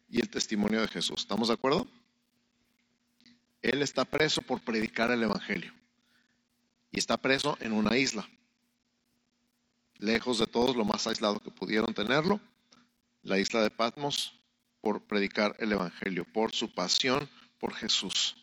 y 0.10 0.20
el 0.20 0.32
testimonio 0.32 0.82
de 0.82 0.88
Jesús. 0.88 1.22
¿Estamos 1.22 1.50
de 1.50 1.54
acuerdo? 1.54 1.88
Él 3.62 3.84
está 3.84 4.04
preso 4.04 4.42
por 4.42 4.62
predicar 4.62 5.12
el 5.12 5.22
Evangelio. 5.22 5.72
Y 6.90 6.98
está 6.98 7.18
preso 7.18 7.56
en 7.62 7.72
una 7.72 8.00
isla. 8.00 8.28
Lejos 10.00 10.40
de 10.40 10.48
todos, 10.48 10.76
lo 10.76 10.86
más 10.86 11.06
aislado 11.06 11.40
que 11.40 11.52
pudieron 11.52 11.94
tenerlo. 11.94 12.42
La 13.22 13.38
isla 13.38 13.62
de 13.62 13.70
Patmos 13.70 14.34
por 14.82 15.04
predicar 15.04 15.56
el 15.60 15.72
Evangelio, 15.72 16.26
por 16.26 16.52
su 16.52 16.74
pasión 16.74 17.30
por 17.60 17.76
Jesús. 17.76 18.38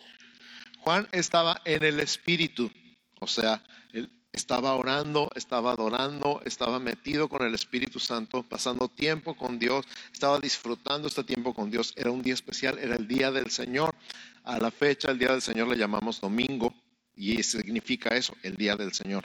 Juan 0.85 1.09
estaba 1.13 1.63
en 1.65 1.83
el 1.83 1.99
Espíritu, 1.99 2.71
o 3.19 3.27
sea, 3.27 3.65
él 3.95 4.11
estaba 4.33 4.75
orando, 4.75 5.31
estaba 5.35 5.73
adorando, 5.73 6.43
estaba 6.45 6.79
metido 6.79 7.27
con 7.27 7.41
el 7.47 7.55
Espíritu 7.55 7.99
Santo, 7.99 8.43
pasando 8.43 8.91
tiempo 8.91 9.35
con 9.35 9.59
Dios, 9.59 9.87
estaba 10.13 10.39
disfrutando 10.39 11.09
este 11.09 11.25
tiempo 11.25 11.55
con 11.55 11.71
Dios. 11.71 11.95
Era 11.97 12.11
un 12.11 12.21
día 12.21 12.35
especial, 12.35 12.79
era 12.79 12.97
el 12.97 13.09
día 13.09 13.31
del 13.31 13.51
Señor. 13.51 13.95
A 14.43 14.59
la 14.59 14.71
fecha, 14.71 15.11
el 15.11 15.19
día 15.19 15.31
del 15.31 15.41
Señor 15.41 15.69
le 15.69 15.79
llamamos 15.79 16.21
domingo 16.21 16.75
y 17.17 17.43
significa 17.43 18.15
eso, 18.15 18.37
el 18.43 18.57
día 18.57 18.77
del 18.77 18.93
Señor. 18.93 19.25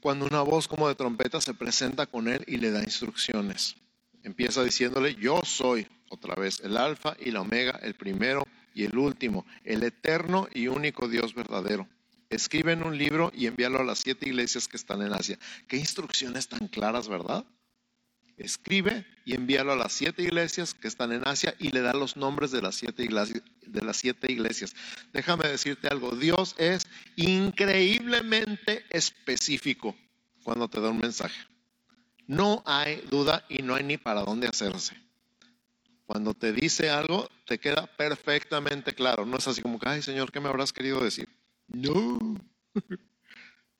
Cuando 0.00 0.24
una 0.24 0.40
voz 0.40 0.66
como 0.66 0.88
de 0.88 0.94
trompeta 0.94 1.42
se 1.42 1.52
presenta 1.52 2.06
con 2.06 2.26
él 2.26 2.42
y 2.46 2.56
le 2.56 2.70
da 2.70 2.82
instrucciones. 2.82 3.76
Empieza 4.22 4.64
diciéndole, 4.64 5.14
yo 5.14 5.42
soy, 5.44 5.86
otra 6.08 6.34
vez, 6.36 6.60
el 6.60 6.78
alfa 6.78 7.18
y 7.20 7.32
la 7.32 7.42
omega, 7.42 7.78
el 7.82 7.92
primero 7.92 8.46
y 8.78 8.84
el 8.84 8.96
último, 8.96 9.44
el 9.64 9.82
eterno 9.82 10.46
y 10.54 10.68
único 10.68 11.08
Dios 11.08 11.34
verdadero. 11.34 11.88
Escribe 12.30 12.74
en 12.74 12.84
un 12.84 12.96
libro 12.96 13.32
y 13.34 13.46
envíalo 13.46 13.80
a 13.80 13.84
las 13.84 13.98
siete 13.98 14.28
iglesias 14.28 14.68
que 14.68 14.76
están 14.76 15.02
en 15.02 15.12
Asia. 15.12 15.36
Qué 15.66 15.78
instrucciones 15.78 16.46
tan 16.46 16.68
claras, 16.68 17.08
¿verdad? 17.08 17.44
Escribe 18.36 19.04
y 19.24 19.34
envíalo 19.34 19.72
a 19.72 19.76
las 19.76 19.92
siete 19.92 20.22
iglesias 20.22 20.74
que 20.74 20.86
están 20.86 21.10
en 21.10 21.26
Asia 21.26 21.56
y 21.58 21.70
le 21.70 21.80
da 21.80 21.92
los 21.92 22.16
nombres 22.16 22.52
de 22.52 22.62
las 22.62 22.76
siete 22.76 23.02
iglesias. 23.02 23.42
De 23.66 23.82
las 23.82 23.96
siete 23.96 24.30
iglesias. 24.30 24.76
Déjame 25.12 25.48
decirte 25.48 25.88
algo, 25.88 26.14
Dios 26.14 26.54
es 26.56 26.86
increíblemente 27.16 28.84
específico 28.90 29.96
cuando 30.44 30.68
te 30.68 30.80
da 30.80 30.90
un 30.90 30.98
mensaje. 30.98 31.40
No 32.28 32.62
hay 32.64 33.02
duda 33.10 33.44
y 33.48 33.62
no 33.62 33.74
hay 33.74 33.82
ni 33.82 33.96
para 33.96 34.20
dónde 34.20 34.46
hacerse. 34.46 35.07
Cuando 36.08 36.32
te 36.32 36.54
dice 36.54 36.88
algo, 36.88 37.28
te 37.44 37.58
queda 37.58 37.86
perfectamente 37.86 38.94
claro. 38.94 39.26
No 39.26 39.36
es 39.36 39.46
así 39.46 39.60
como 39.60 39.78
ay 39.82 40.00
Señor, 40.00 40.32
¿qué 40.32 40.40
me 40.40 40.48
habrás 40.48 40.72
querido 40.72 41.04
decir? 41.04 41.28
No. 41.66 42.18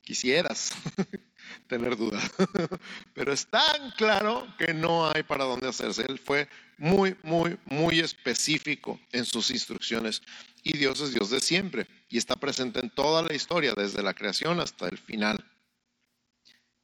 Quisieras 0.02 0.72
tener 1.68 1.96
duda. 1.96 2.20
Pero 3.14 3.32
es 3.32 3.46
tan 3.46 3.92
claro 3.92 4.46
que 4.58 4.74
no 4.74 5.10
hay 5.10 5.22
para 5.22 5.44
dónde 5.44 5.68
hacerse. 5.68 6.04
Él 6.06 6.18
fue 6.18 6.50
muy, 6.76 7.16
muy, 7.22 7.58
muy 7.64 8.00
específico 8.00 9.00
en 9.10 9.24
sus 9.24 9.50
instrucciones. 9.50 10.20
Y 10.62 10.76
Dios 10.76 11.00
es 11.00 11.14
Dios 11.14 11.30
de 11.30 11.40
siempre. 11.40 11.86
Y 12.10 12.18
está 12.18 12.36
presente 12.36 12.80
en 12.80 12.90
toda 12.90 13.22
la 13.22 13.32
historia, 13.32 13.72
desde 13.74 14.02
la 14.02 14.12
creación 14.12 14.60
hasta 14.60 14.86
el 14.86 14.98
final 14.98 15.42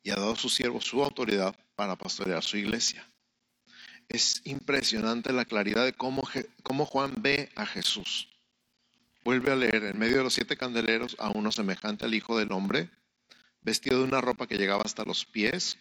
y 0.03 0.11
ha 0.11 0.17
dado 0.17 0.33
a 0.33 0.37
sus 0.37 0.55
siervos 0.55 0.85
su 0.85 1.05
autoridad 1.05 1.55
para 1.77 1.97
pastorear 1.97 2.43
su 2.43 2.57
iglesia. 2.57 3.07
Es 4.15 4.43
impresionante 4.45 5.33
la 5.33 5.45
claridad 5.45 5.85
de 5.85 5.93
cómo, 5.93 6.23
Juan 6.87 7.15
ve 7.19 7.51
a 7.57 7.67
Jesús. 7.67 8.29
Vuelve 9.25 9.51
a 9.51 9.57
leer 9.57 9.83
en 9.83 9.99
medio 9.99 10.19
de 10.19 10.23
los 10.23 10.35
siete 10.35 10.57
candeleros 10.57 11.17
a 11.19 11.31
uno 11.31 11.51
semejante 11.51 12.05
al 12.05 12.15
Hijo 12.15 12.39
del 12.39 12.53
Hombre, 12.53 12.91
vestido 13.63 13.99
de 13.99 14.05
una 14.05 14.21
ropa 14.21 14.47
que 14.47 14.57
llegaba 14.57 14.85
hasta 14.85 15.05
los 15.05 15.25
pies 15.25 15.79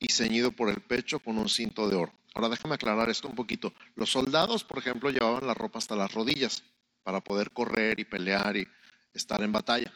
y 0.00 0.08
ceñido 0.08 0.50
por 0.50 0.70
el 0.70 0.80
pecho 0.80 1.20
con 1.20 1.38
un 1.38 1.48
cinto 1.48 1.88
de 1.88 1.94
oro. 1.94 2.12
Ahora 2.34 2.48
déjame 2.48 2.74
aclarar 2.74 3.08
esto 3.10 3.28
un 3.28 3.36
poquito. 3.36 3.72
Los 3.94 4.10
soldados, 4.10 4.64
por 4.64 4.78
ejemplo, 4.78 5.10
llevaban 5.10 5.46
la 5.46 5.54
ropa 5.54 5.78
hasta 5.78 5.94
las 5.94 6.12
rodillas 6.12 6.64
para 7.04 7.20
poder 7.20 7.52
correr 7.52 8.00
y 8.00 8.04
pelear 8.04 8.56
y 8.56 8.66
estar 9.14 9.40
en 9.44 9.52
batalla. 9.52 9.92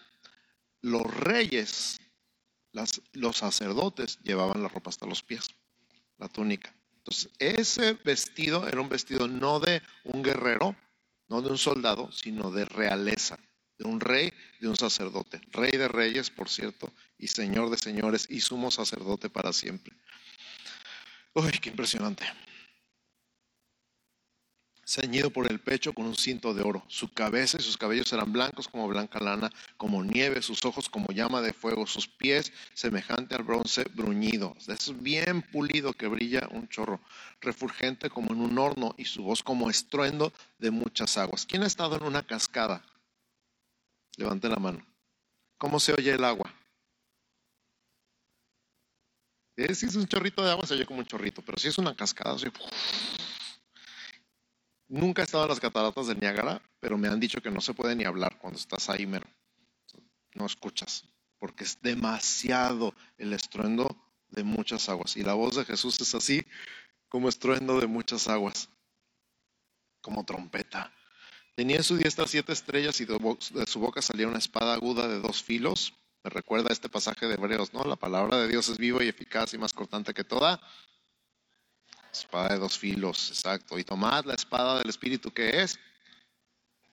Los 0.83 1.03
reyes 1.03 2.01
los 3.13 3.39
sacerdotes 3.39 4.21
llevaban 4.23 4.63
la 4.63 4.69
ropa 4.69 4.91
hasta 4.91 5.05
los 5.05 5.25
pies, 5.25 5.49
la 6.19 6.29
túnica. 6.29 6.75
Entonces, 6.99 7.31
ese 7.39 7.95
vestido 8.05 8.67
era 8.67 8.81
un 8.81 8.89
vestido 8.89 9.29
no 9.29 9.61
de 9.61 9.83
un 10.05 10.23
guerrero, 10.23 10.75
no 11.29 11.43
de 11.43 11.51
un 11.51 11.59
soldado, 11.59 12.11
sino 12.13 12.51
de 12.51 12.65
realeza, 12.65 13.39
de 13.79 13.85
un 13.85 14.01
rey, 14.01 14.33
de 14.61 14.69
un 14.69 14.77
sacerdote. 14.77 15.41
Rey 15.53 15.73
de 15.73 15.89
reyes, 15.89 16.31
por 16.31 16.49
cierto, 16.49 16.93
y 17.19 17.29
señor 17.29 17.71
de 17.71 17.79
señores, 17.79 18.27
y 18.29 18.41
sumo 18.41 18.71
sacerdote 18.71 19.31
para 19.31 19.53
siempre. 19.53 19.95
Uy, 21.35 21.53
qué 21.61 21.71
impresionante 21.71 22.25
ceñido 24.87 25.31
por 25.31 25.51
el 25.51 25.59
pecho 25.59 25.93
con 25.93 26.07
un 26.07 26.15
cinto 26.15 26.55
de 26.55 26.63
oro. 26.63 26.85
Su 26.87 27.13
cabeza 27.13 27.59
y 27.59 27.63
sus 27.63 27.77
cabellos 27.77 28.13
eran 28.13 28.33
blancos 28.33 28.69
como 28.69 28.87
blanca 28.87 29.19
lana, 29.19 29.51
como 29.77 30.05
nieve, 30.05 30.41
sus 30.43 30.65
ojos 30.65 30.89
como 30.89 31.09
llama 31.09 31.43
de 31.43 31.53
fuego, 31.53 31.87
sus 31.87 32.07
pies 32.07 32.53
semejante 32.73 33.35
al 33.35 33.43
bronce 33.43 33.85
bruñido. 33.95 34.57
Es 34.69 35.03
bien 35.03 35.43
pulido 35.43 35.93
que 35.93 36.07
brilla 36.07 36.49
un 36.53 36.69
chorro, 36.69 37.01
refulgente 37.41 38.09
como 38.09 38.33
en 38.33 38.41
un 38.41 38.59
horno 38.59 38.95
y 38.97 39.05
su 39.05 39.25
voz 39.25 39.43
como 39.43 39.69
estruendo 39.69 40.33
de 40.59 40.71
muchas 40.71 41.19
aguas. 41.19 41.45
¿Quién 41.47 41.65
ha 41.65 41.67
estado 41.67 41.97
en 41.97 42.05
una 42.05 42.23
cascada? 42.23 42.85
Levante 44.17 44.49
la 44.49 44.57
mano. 44.57 44.87
¿Cómo 45.59 45.81
se 45.81 45.93
oye 45.93 46.13
el 46.13 46.25
agua? 46.25 46.55
Eh, 49.57 49.75
si 49.75 49.87
es 49.87 49.97
un 49.97 50.07
chorrito 50.07 50.45
de 50.45 50.51
agua, 50.51 50.67
se 50.67 50.75
oye 50.75 50.87
como 50.87 51.01
un 51.01 51.07
chorrito, 51.07 51.43
pero 51.43 51.59
si 51.59 51.69
es 51.69 51.79
una 51.79 51.97
cascada, 51.97 52.39
se 52.39 52.53
Nunca 54.89 55.23
he 55.23 55.25
estado 55.25 55.45
en 55.45 55.51
las 55.51 55.61
cataratas 55.61 56.07
de 56.07 56.15
Niágara, 56.15 56.63
pero 56.81 56.99
me 56.99 57.09
han 57.09 57.21
dicho 57.21 57.41
que 57.43 57.51
no 57.51 57.61
se 57.61 57.75
puede 57.75 57.97
ni 57.97 58.05
hablar 58.05 58.39
cuando 58.39 58.59
estás 58.59 58.89
ahí, 58.91 59.07
mero. 59.07 59.29
No 60.35 60.47
escuchas, 60.47 61.05
porque 61.39 61.65
es 61.65 61.81
demasiado 61.83 62.95
el 63.19 63.33
estruendo 63.33 63.97
de 64.29 64.45
muchas 64.45 64.89
aguas. 64.89 65.17
Y 65.17 65.23
la 65.23 65.35
voz 65.35 65.57
de 65.57 65.65
Jesús 65.65 66.01
es 66.01 66.15
así 66.15 66.47
como 67.09 67.29
estruendo 67.29 67.81
de 67.81 67.87
muchas 67.87 68.29
aguas. 68.29 68.69
como 70.01 70.25
trompeta. 70.25 70.93
Tenía 71.57 71.79
en 71.79 71.83
su 71.83 71.97
diestra 71.97 72.27
siete 72.29 72.53
estrellas 72.53 73.01
y 73.01 73.07
de 73.07 73.67
su 73.67 73.81
boca 73.81 74.01
salía 74.03 74.29
una 74.29 74.39
espada 74.39 74.75
aguda 74.75 75.09
de 75.09 75.21
dos 75.21 75.43
filos. 75.43 75.95
Me 76.23 76.31
recuerda 76.31 76.73
este 76.73 76.89
pasaje 76.89 77.27
de 77.27 77.35
Hebreos, 77.35 77.73
¿no? 77.75 77.83
La 77.85 77.97
palabra 77.97 78.39
de 78.39 78.49
Dios 78.49 78.69
es 78.69 78.79
viva 78.79 79.03
y 79.03 79.09
eficaz 79.09 79.55
y 79.55 79.59
más 79.59 79.73
cortante 79.73 80.15
que 80.15 80.23
toda. 80.23 80.61
Espada 82.21 82.55
de 82.55 82.59
dos 82.59 82.79
filos, 82.79 83.31
exacto. 83.31 83.79
Y 83.79 83.85
tomad 83.85 84.25
la 84.25 84.35
espada 84.35 84.79
del 84.79 84.89
Espíritu 84.89 85.31
que 85.31 85.63
es 85.63 85.79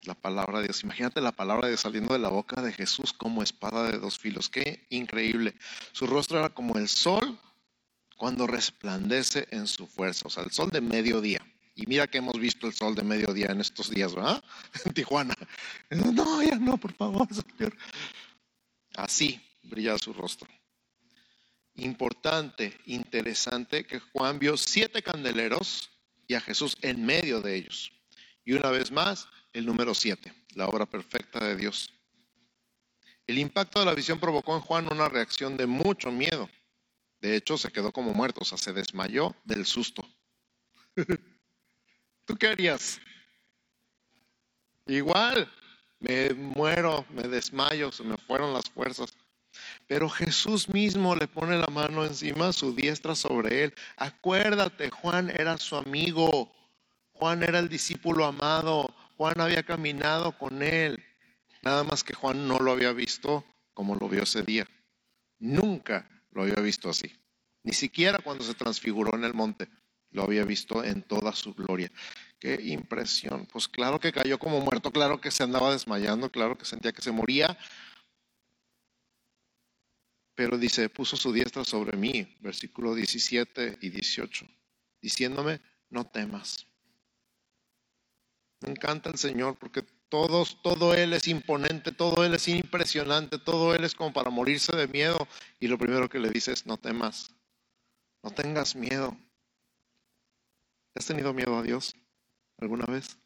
la 0.04 0.16
palabra 0.16 0.60
de 0.60 0.66
Dios. 0.66 0.84
Imagínate 0.84 1.22
la 1.22 1.32
palabra 1.32 1.68
de 1.68 1.72
Dios 1.72 1.82
saliendo 1.82 2.14
de 2.14 2.20
la 2.20 2.30
boca 2.30 2.62
de 2.62 2.74
Jesús 2.74 3.14
como 3.14 3.42
espada 3.42 3.90
de 3.92 3.98
dos 3.98 4.20
filos. 4.20 4.50
Qué 4.50 4.86
increíble. 4.90 5.56
Su 5.92 6.08
rostro 6.08 6.40
era 6.40 6.50
como 6.50 6.78
el 6.78 6.90
sol 6.90 7.40
cuando 8.18 8.48
resplandece 8.48 9.48
en 9.52 9.68
su 9.68 9.88
fuerza, 9.88 10.28
o 10.28 10.30
sea, 10.30 10.44
el 10.44 10.52
sol 10.52 10.70
de 10.70 10.82
mediodía. 10.82 11.46
Y 11.76 11.88
mira 11.88 12.08
que 12.08 12.20
hemos 12.20 12.38
visto 12.40 12.68
el 12.68 12.74
sol 12.74 12.94
de 12.94 13.04
mediodía 13.04 13.48
en 13.48 13.62
estos 13.62 13.90
días, 13.90 14.14
¿verdad? 14.14 14.44
En 14.86 14.94
Tijuana. 14.94 15.36
No, 15.90 16.44
ya 16.44 16.56
no, 16.56 16.78
por 16.78 16.94
favor, 16.94 17.28
Señor. 17.34 17.76
Así 18.96 19.42
brilla 19.64 19.98
su 19.98 20.14
rostro. 20.14 20.48
Importante, 21.76 22.80
interesante 22.86 23.86
que 23.86 24.00
Juan 24.00 24.38
vio 24.38 24.58
siete 24.58 25.02
candeleros 25.02 25.90
y 26.28 26.36
a 26.36 26.42
Jesús 26.42 26.78
en 26.82 27.06
medio 27.06 27.42
de 27.42 27.56
ellos. 27.56 27.92
Y 28.46 28.54
una 28.54 28.70
vez 28.70 28.92
más, 28.92 29.28
el 29.54 29.66
número 29.66 29.94
siete, 29.96 30.34
la 30.56 30.68
obra 30.68 30.86
perfecta 30.86 31.44
de 31.44 31.56
Dios. 31.56 31.92
El 33.26 33.38
impacto 33.38 33.80
de 33.80 33.86
la 33.86 33.96
visión 33.96 34.20
provocó 34.20 34.56
en 34.56 34.62
Juan 34.62 34.92
una 34.92 35.10
reacción 35.10 35.58
de 35.58 35.66
mucho 35.66 36.12
miedo. 36.12 36.50
De 37.22 37.36
hecho, 37.36 37.58
se 37.58 37.72
quedó 37.72 37.92
como 37.92 38.14
muerto, 38.14 38.42
o 38.42 38.46
sea, 38.46 38.58
se 38.58 38.74
desmayó 38.74 39.36
del 39.46 39.66
susto. 39.66 40.06
¿Tú 42.26 42.36
qué 42.36 42.48
harías? 42.48 43.00
Igual, 44.86 45.50
me 46.00 46.34
muero, 46.34 47.06
me 47.10 47.24
desmayo, 47.24 47.92
se 47.92 48.04
me 48.04 48.18
fueron 48.18 48.54
las 48.54 48.70
fuerzas. 48.70 49.16
Pero 49.94 50.10
Jesús 50.10 50.70
mismo 50.70 51.16
le 51.16 51.28
pone 51.28 51.56
la 51.56 51.68
mano 51.68 52.04
encima, 52.04 52.52
su 52.52 52.74
diestra 52.74 53.14
sobre 53.14 53.66
él. 53.66 53.76
Acuérdate, 53.96 54.90
Juan 54.90 55.30
era 55.30 55.56
su 55.60 55.76
amigo, 55.76 56.52
Juan 57.12 57.44
era 57.44 57.60
el 57.60 57.70
discípulo 57.70 58.26
amado, 58.26 58.92
Juan 59.18 59.40
había 59.40 59.62
caminado 59.62 60.36
con 60.36 60.64
él. 60.64 61.06
Nada 61.62 61.84
más 61.84 62.04
que 62.04 62.16
Juan 62.16 62.48
no 62.48 62.58
lo 62.58 62.72
había 62.72 62.92
visto 62.92 63.46
como 63.76 63.94
lo 63.94 64.10
vio 64.10 64.24
ese 64.24 64.42
día. 64.42 64.68
Nunca 65.38 66.10
lo 66.32 66.42
había 66.42 66.56
visto 66.56 66.90
así. 66.90 67.16
Ni 67.62 67.74
siquiera 67.74 68.18
cuando 68.18 68.44
se 68.44 68.56
transfiguró 68.56 69.16
en 69.16 69.26
el 69.26 69.36
monte 69.36 69.70
lo 70.10 70.24
había 70.24 70.44
visto 70.44 70.84
en 70.84 71.04
toda 71.04 71.34
su 71.34 71.54
gloria. 71.54 71.92
Qué 72.40 72.60
impresión. 72.64 73.48
Pues 73.52 73.68
claro 73.68 74.00
que 74.00 74.12
cayó 74.12 74.40
como 74.40 74.60
muerto, 74.60 74.92
claro 74.92 75.22
que 75.22 75.30
se 75.30 75.44
andaba 75.44 75.72
desmayando, 75.72 76.32
claro 76.32 76.58
que 76.58 76.66
sentía 76.66 76.94
que 76.94 77.04
se 77.04 77.12
moría. 77.12 77.56
Pero 80.36 80.58
dice, 80.58 80.90
puso 80.90 81.16
su 81.16 81.32
diestra 81.32 81.64
sobre 81.64 81.96
mí, 81.96 82.36
versículo 82.42 82.96
17 82.96 83.78
y 83.82 83.90
18, 83.90 84.48
diciéndome, 85.02 85.62
no 85.90 86.06
temas. 86.06 86.68
Me 88.62 88.72
encanta 88.72 89.10
el 89.10 89.18
Señor 89.18 89.58
porque 89.60 89.84
todos, 90.10 90.62
todo 90.62 90.94
Él 90.94 91.14
es 91.14 91.28
imponente, 91.28 91.92
todo 91.92 92.24
Él 92.24 92.34
es 92.36 92.48
impresionante, 92.48 93.38
todo 93.38 93.76
Él 93.76 93.84
es 93.84 93.94
como 93.94 94.14
para 94.14 94.30
morirse 94.30 94.76
de 94.76 94.88
miedo. 94.88 95.28
Y 95.60 95.68
lo 95.68 95.78
primero 95.78 96.08
que 96.10 96.20
le 96.20 96.30
dice 96.30 96.54
es, 96.54 96.66
no 96.66 96.78
temas, 96.78 97.32
no 98.24 98.32
tengas 98.32 98.76
miedo. 98.76 99.18
¿Has 100.96 101.06
tenido 101.06 101.34
miedo 101.34 101.58
a 101.58 101.64
Dios 101.64 101.96
alguna 102.58 102.86
vez? 102.86 103.18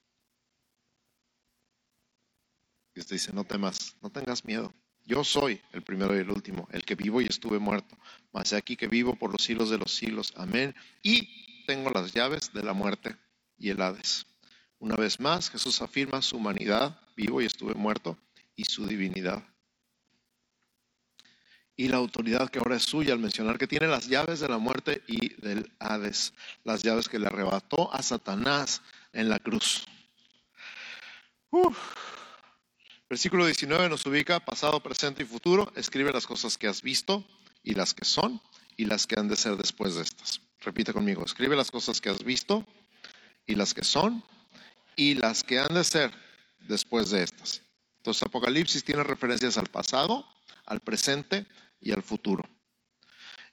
Usted 2.95 3.15
dice, 3.15 3.33
no 3.33 3.43
temas, 3.43 3.95
no 4.01 4.09
tengas 4.09 4.43
miedo. 4.43 4.73
Yo 5.07 5.23
soy 5.23 5.59
el 5.71 5.81
primero 5.81 6.15
y 6.15 6.19
el 6.19 6.29
último, 6.29 6.67
el 6.71 6.83
que 6.83 6.93
vivo 6.93 7.19
y 7.21 7.25
estuve 7.25 7.57
muerto, 7.57 7.97
mas 8.31 8.53
aquí 8.53 8.75
que 8.75 8.87
vivo 8.87 9.15
por 9.15 9.31
los 9.31 9.41
siglos 9.41 9.71
de 9.71 9.79
los 9.79 9.91
siglos. 9.91 10.33
Amén. 10.35 10.75
Y 11.01 11.65
tengo 11.65 11.89
las 11.89 12.13
llaves 12.13 12.53
de 12.53 12.61
la 12.61 12.73
muerte 12.73 13.15
y 13.57 13.69
el 13.71 13.81
Hades. 13.81 14.27
Una 14.77 14.95
vez 14.95 15.19
más, 15.19 15.49
Jesús 15.49 15.81
afirma 15.81 16.21
su 16.21 16.37
humanidad, 16.37 16.99
vivo 17.15 17.41
y 17.41 17.45
estuve 17.45 17.73
muerto, 17.73 18.15
y 18.55 18.65
su 18.65 18.85
divinidad 18.85 19.43
y 21.77 21.87
la 21.87 21.97
autoridad 21.97 22.49
que 22.49 22.57
ahora 22.57 22.75
es 22.75 22.83
suya 22.83 23.13
al 23.13 23.19
mencionar 23.19 23.59
que 23.59 23.67
tiene 23.67 23.87
las 23.87 24.07
llaves 24.07 24.39
de 24.39 24.49
la 24.49 24.57
muerte 24.57 25.03
y 25.07 25.29
del 25.35 25.71
Hades, 25.77 26.33
las 26.63 26.81
llaves 26.81 27.07
que 27.07 27.19
le 27.19 27.27
arrebató 27.27 27.93
a 27.93 28.01
Satanás 28.01 28.81
en 29.13 29.29
la 29.29 29.37
cruz. 29.37 29.85
Versículo 33.09 33.45
19 33.45 33.87
nos 33.87 34.05
ubica 34.05 34.41
pasado, 34.41 34.81
presente 34.81 35.23
y 35.23 35.25
futuro. 35.25 35.71
Escribe 35.77 36.11
las 36.11 36.27
cosas 36.27 36.57
que 36.57 36.67
has 36.67 36.81
visto 36.81 37.25
y 37.63 37.73
las 37.73 37.93
que 37.93 38.03
son 38.03 38.41
y 38.75 38.83
las 38.83 39.07
que 39.07 39.17
han 39.17 39.29
de 39.29 39.37
ser 39.37 39.55
después 39.55 39.95
de 39.95 40.01
estas. 40.01 40.41
Repite 40.59 40.91
conmigo, 40.91 41.23
escribe 41.23 41.55
las 41.55 41.71
cosas 41.71 42.01
que 42.01 42.09
has 42.09 42.21
visto 42.23 42.67
y 43.45 43.55
las 43.55 43.73
que 43.73 43.85
son 43.85 44.23
y 44.97 45.13
las 45.13 45.45
que 45.45 45.57
han 45.57 45.73
de 45.73 45.85
ser 45.85 46.11
después 46.67 47.09
de 47.09 47.23
estas. 47.23 47.61
Entonces 47.97 48.23
Apocalipsis 48.23 48.83
tiene 48.83 49.03
referencias 49.03 49.57
al 49.57 49.67
pasado, 49.67 50.27
al 50.65 50.81
presente 50.81 51.45
y 51.79 51.93
al 51.93 52.03
futuro. 52.03 52.43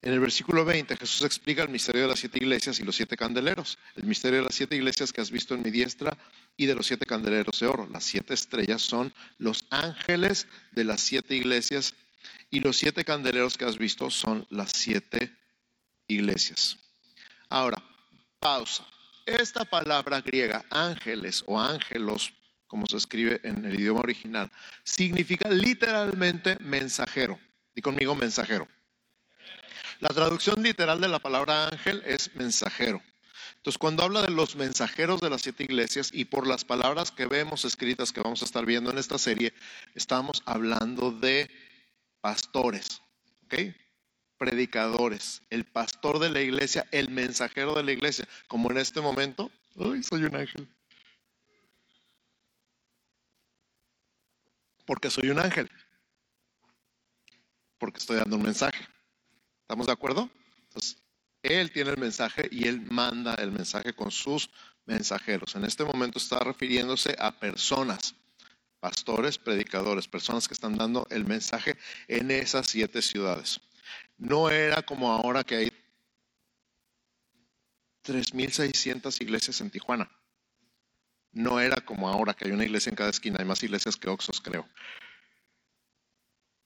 En 0.02 0.12
el 0.12 0.18
versículo 0.18 0.64
20 0.64 0.96
Jesús 0.96 1.22
explica 1.22 1.62
el 1.62 1.68
misterio 1.68 2.02
de 2.02 2.08
las 2.08 2.18
siete 2.18 2.38
iglesias 2.38 2.80
y 2.80 2.82
los 2.82 2.96
siete 2.96 3.16
candeleros. 3.16 3.78
El 3.94 4.04
misterio 4.04 4.40
de 4.40 4.46
las 4.46 4.54
siete 4.56 4.74
iglesias 4.74 5.12
que 5.12 5.20
has 5.20 5.30
visto 5.30 5.54
en 5.54 5.62
mi 5.62 5.70
diestra 5.70 6.18
y 6.56 6.66
de 6.66 6.74
los 6.74 6.86
siete 6.86 7.06
candeleros 7.06 7.60
de 7.60 7.66
oro. 7.66 7.88
Las 7.90 8.04
siete 8.04 8.34
estrellas 8.34 8.82
son 8.82 9.12
los 9.38 9.64
ángeles 9.70 10.46
de 10.72 10.84
las 10.84 11.00
siete 11.00 11.34
iglesias 11.34 11.94
y 12.50 12.60
los 12.60 12.76
siete 12.76 13.04
candeleros 13.04 13.58
que 13.58 13.64
has 13.64 13.78
visto 13.78 14.10
son 14.10 14.46
las 14.50 14.72
siete 14.72 15.36
iglesias. 16.06 16.76
Ahora, 17.48 17.82
pausa. 18.38 18.86
Esta 19.26 19.64
palabra 19.64 20.20
griega, 20.20 20.64
ángeles 20.70 21.42
o 21.46 21.58
ángelos, 21.58 22.32
como 22.66 22.86
se 22.86 22.98
escribe 22.98 23.40
en 23.42 23.64
el 23.64 23.80
idioma 23.80 24.00
original, 24.00 24.50
significa 24.82 25.48
literalmente 25.48 26.56
mensajero. 26.60 27.38
Y 27.74 27.80
conmigo 27.80 28.14
mensajero. 28.14 28.68
La 30.00 30.10
traducción 30.10 30.62
literal 30.62 31.00
de 31.00 31.08
la 31.08 31.18
palabra 31.18 31.68
ángel 31.68 32.02
es 32.06 32.34
mensajero. 32.34 33.02
Entonces, 33.64 33.79
cuando 33.79 34.03
habla 34.03 34.20
de 34.20 34.29
los 34.29 34.57
mensajeros 34.57 35.22
de 35.22 35.31
las 35.31 35.40
siete 35.40 35.64
iglesias 35.64 36.11
y 36.12 36.27
por 36.27 36.46
las 36.46 36.66
palabras 36.66 37.11
que 37.11 37.24
vemos 37.24 37.64
escritas 37.64 38.12
que 38.12 38.20
vamos 38.20 38.42
a 38.42 38.44
estar 38.44 38.66
viendo 38.66 38.90
en 38.90 38.98
esta 38.98 39.16
serie, 39.16 39.55
estamos 39.94 40.42
hablando 40.44 41.11
de 41.11 41.50
pastores, 42.20 43.00
¿ok? 43.44 43.74
Predicadores, 44.37 45.40
el 45.48 45.64
pastor 45.64 46.18
de 46.18 46.29
la 46.29 46.42
iglesia, 46.42 46.87
el 46.90 47.09
mensajero 47.09 47.72
de 47.72 47.85
la 47.85 47.92
iglesia, 47.92 48.29
como 48.48 48.70
en 48.70 48.77
este 48.77 49.00
momento, 49.00 49.50
¡ay, 49.79 50.03
soy 50.03 50.24
un 50.24 50.37
ángel! 50.37 50.68
Porque 54.85 55.09
soy 55.09 55.31
un 55.31 55.38
ángel 55.38 55.70
porque 57.79 57.98
estoy 57.98 58.16
dando 58.16 58.37
un 58.37 58.42
mensaje. 58.42 58.87
¿Estamos 59.62 59.87
de 59.87 59.92
acuerdo? 59.92 60.31
Entonces, 60.68 61.03
Él 61.44 61.70
tiene 61.70 61.90
el 61.90 61.98
mensaje 61.98 62.48
y 62.50 62.66
Él 62.66 62.83
manda 62.90 63.35
el 63.35 63.52
mensaje 63.52 63.92
con 63.94 64.11
sus 64.11 64.50
mensajeros. 64.87 65.54
En 65.54 65.64
este 65.64 65.85
momento 65.85 66.18
está 66.18 66.40
refiriéndose 66.40 67.14
a 67.18 67.33
personas, 67.33 68.14
pastores, 68.80 69.38
predicadores, 69.38 70.09
personas 70.09 70.48
que 70.48 70.54
están 70.54 70.76
dando 70.76 71.07
el 71.11 71.24
mensaje 71.24 71.76
en 72.09 72.30
esas 72.30 72.66
siete 72.66 73.02
ciudades. 73.02 73.61
No 74.18 74.50
era 74.50 74.83
como 74.83 75.12
ahora 75.12 75.44
que 75.44 75.57
hay 75.57 75.72
3.600 78.04 79.20
iglesias 79.20 79.61
en 79.61 79.70
Tijuana. 79.70 80.11
No 81.33 81.61
era 81.61 81.76
como 81.85 82.09
ahora 82.09 82.35
que 82.35 82.46
hay 82.46 82.52
una 82.52 82.64
iglesia 82.64 82.90
en 82.90 82.96
cada 82.96 83.11
esquina, 83.11 83.38
hay 83.40 83.44
más 83.44 83.62
iglesias 83.62 83.96
que 83.96 84.09
Oxos, 84.09 84.40
creo 84.40 84.68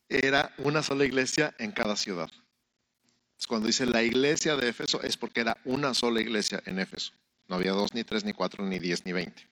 era 0.08 0.54
una 0.58 0.82
sola 0.82 1.04
iglesia 1.04 1.54
en 1.58 1.72
cada 1.72 1.96
ciudad. 1.96 2.30
Cuando 3.46 3.68
dice 3.68 3.86
la 3.86 4.02
iglesia 4.02 4.56
de 4.56 4.68
Éfeso 4.68 5.02
es 5.02 5.16
porque 5.16 5.40
era 5.40 5.56
una 5.64 5.94
sola 5.94 6.20
iglesia 6.20 6.62
en 6.66 6.78
Éfeso. 6.78 7.12
No 7.46 7.56
había 7.56 7.72
dos, 7.72 7.94
ni 7.94 8.04
tres, 8.04 8.24
ni 8.24 8.32
cuatro, 8.32 8.64
ni 8.64 8.78
diez, 8.78 9.06
ni 9.06 9.12
veinte. 9.12 9.48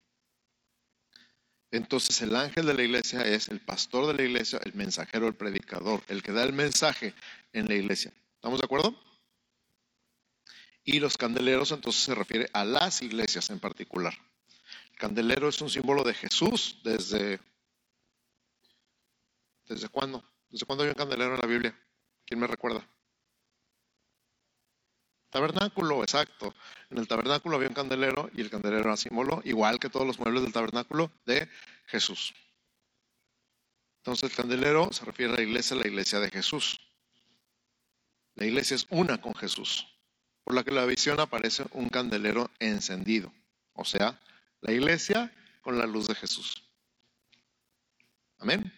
Entonces 1.70 2.20
el 2.22 2.36
ángel 2.36 2.66
de 2.66 2.74
la 2.74 2.82
iglesia 2.82 3.22
es 3.22 3.48
el 3.48 3.60
pastor 3.60 4.06
de 4.06 4.14
la 4.14 4.22
iglesia, 4.22 4.60
el 4.64 4.74
mensajero, 4.74 5.26
el 5.28 5.34
predicador, 5.34 6.02
el 6.08 6.22
que 6.22 6.32
da 6.32 6.44
el 6.44 6.52
mensaje 6.52 7.14
en 7.52 7.68
la 7.68 7.74
iglesia. 7.74 8.12
¿Estamos 8.34 8.60
de 8.60 8.66
acuerdo? 8.66 8.94
Y 10.84 11.00
los 11.00 11.16
candeleros 11.16 11.72
entonces 11.72 12.02
se 12.02 12.14
refiere 12.14 12.48
a 12.52 12.64
las 12.64 13.02
iglesias 13.02 13.50
en 13.50 13.58
particular. 13.58 14.14
El 14.92 14.98
candelero 14.98 15.48
es 15.48 15.60
un 15.60 15.70
símbolo 15.70 16.04
de 16.04 16.14
Jesús 16.14 16.80
desde... 16.84 17.40
¿Desde 19.64 19.88
cuándo? 19.88 20.22
¿Desde 20.48 20.64
cuándo 20.64 20.84
hay 20.84 20.90
un 20.90 20.94
candelero 20.94 21.34
en 21.34 21.40
la 21.40 21.46
Biblia? 21.46 21.78
¿Quién 22.24 22.38
me 22.38 22.46
recuerda? 22.46 22.86
Tabernáculo, 25.36 26.02
exacto. 26.02 26.54
En 26.88 26.96
el 26.96 27.06
tabernáculo 27.06 27.56
había 27.56 27.68
un 27.68 27.74
candelero 27.74 28.30
y 28.34 28.40
el 28.40 28.48
candelero 28.48 28.84
era 28.84 28.96
símbolo, 28.96 29.42
igual 29.44 29.78
que 29.78 29.90
todos 29.90 30.06
los 30.06 30.18
muebles 30.18 30.42
del 30.42 30.52
tabernáculo, 30.52 31.12
de 31.26 31.46
Jesús. 31.86 32.34
Entonces 33.98 34.30
el 34.30 34.36
candelero 34.36 34.90
se 34.92 35.04
refiere 35.04 35.34
a 35.34 35.36
la 35.36 35.42
iglesia, 35.42 35.76
la 35.76 35.86
iglesia 35.86 36.20
de 36.20 36.30
Jesús. 36.30 36.80
La 38.34 38.46
iglesia 38.46 38.76
es 38.76 38.86
una 38.88 39.20
con 39.20 39.34
Jesús, 39.34 39.86
por 40.42 40.54
la 40.54 40.64
que 40.64 40.70
la 40.70 40.86
visión 40.86 41.20
aparece 41.20 41.64
un 41.72 41.90
candelero 41.90 42.50
encendido, 42.58 43.30
o 43.74 43.84
sea, 43.84 44.18
la 44.62 44.72
iglesia 44.72 45.34
con 45.60 45.76
la 45.76 45.86
luz 45.86 46.08
de 46.08 46.14
Jesús. 46.14 46.62
Amén. 48.38 48.72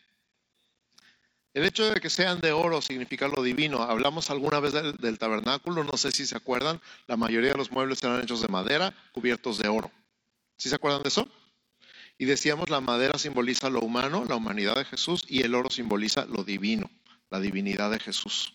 El 1.59 1.65
hecho 1.65 1.93
de 1.93 2.01
que 2.01 2.09
sean 2.09 2.41
de 2.41 2.53
oro 2.53 2.81
significa 2.81 3.27
lo 3.27 3.43
divino. 3.43 3.83
Hablamos 3.83 4.31
alguna 4.31 4.61
vez 4.61 4.75
del, 4.75 5.19
tabernáculo, 5.19 5.83
no 5.83 5.97
sé 5.97 6.13
si 6.13 6.25
se 6.25 6.37
acuerdan, 6.37 6.81
la 7.09 7.17
mayoría 7.17 7.51
de 7.51 7.59
los 7.59 7.73
muebles 7.73 8.01
eran 8.05 8.23
hechos 8.23 8.43
de 8.43 8.47
madera, 8.47 8.95
cubiertos 9.11 9.59
de 9.59 9.67
oro. 9.67 9.91
¿Sí 10.57 10.69
se 10.69 10.77
acuerdan 10.77 11.03
de 11.03 11.09
eso? 11.09 11.27
Y 12.17 12.27
decíamos, 12.27 12.71
la 12.71 12.81
madera 12.81 13.19
simboliza 13.19 13.71
lo 13.71 13.81
humano, 13.81 14.25
la 14.25 14.37
humanidad 14.37 14.77
de 14.77 14.85
Jesús, 14.85 15.25
y 15.27 15.43
el 15.43 15.53
oro 15.57 15.69
simboliza 15.69 16.27
lo 16.27 16.45
divino, 16.45 16.89
la 17.29 17.41
divinidad 17.41 17.91
de 17.91 17.99
Jesús. 17.99 18.55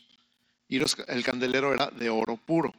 Y 0.70 0.78
el 0.78 1.24
candelero 1.26 1.74
era 1.74 1.88
de 1.88 2.10
oro 2.10 2.38
puro. 2.38 2.74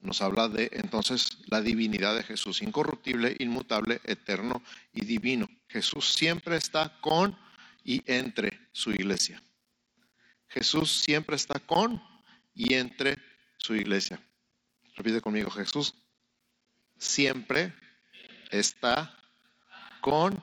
Nos 0.00 0.22
habla 0.22 0.48
de 0.48 0.70
entonces 0.72 1.36
la 1.48 1.60
divinidad 1.60 2.16
de 2.16 2.22
Jesús, 2.22 2.62
incorruptible, 2.62 3.36
inmutable, 3.38 4.00
eterno 4.04 4.62
y 4.94 5.04
divino. 5.04 5.46
Jesús 5.68 6.14
siempre 6.14 6.56
está 6.56 6.98
con 7.02 7.43
y 7.84 8.02
entre 8.10 8.58
su 8.72 8.90
iglesia. 8.90 9.42
Jesús 10.48 10.90
siempre 10.90 11.36
está 11.36 11.60
con 11.60 12.02
y 12.54 12.74
entre 12.74 13.18
su 13.58 13.74
iglesia. 13.74 14.20
Repite 14.96 15.20
conmigo, 15.20 15.50
Jesús 15.50 15.94
siempre 16.98 17.72
está 18.50 19.16
con 20.00 20.42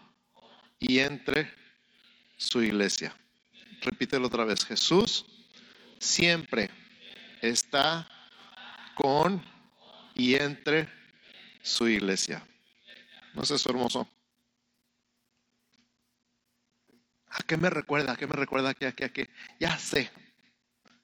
y 0.80 1.00
entre 1.00 1.54
su 2.38 2.62
iglesia. 2.62 3.16
Repítelo 3.82 4.28
otra 4.28 4.46
vez. 4.46 4.66
Jesús 4.66 5.26
siempre 6.00 6.70
está 7.42 8.08
con 8.96 9.44
y 10.14 10.36
entre 10.36 10.90
su 11.64 11.88
iglesia. 11.88 12.46
¿No 13.34 13.44
es 13.44 13.52
eso 13.52 13.70
hermoso? 13.70 14.08
¿A 17.32 17.44
qué 17.44 17.58
me 17.58 17.70
recuerda? 17.70 18.14
¿A 18.14 18.18
qué 18.18 18.28
me 18.28 18.34
recuerda? 18.34 18.70
¿A 18.70 18.74
qué? 18.74 18.88
¿A 18.88 18.92
qué? 18.92 19.06
¿A 19.06 19.10
qué? 19.10 19.30
Ya 19.60 19.78
sé. 19.78 20.12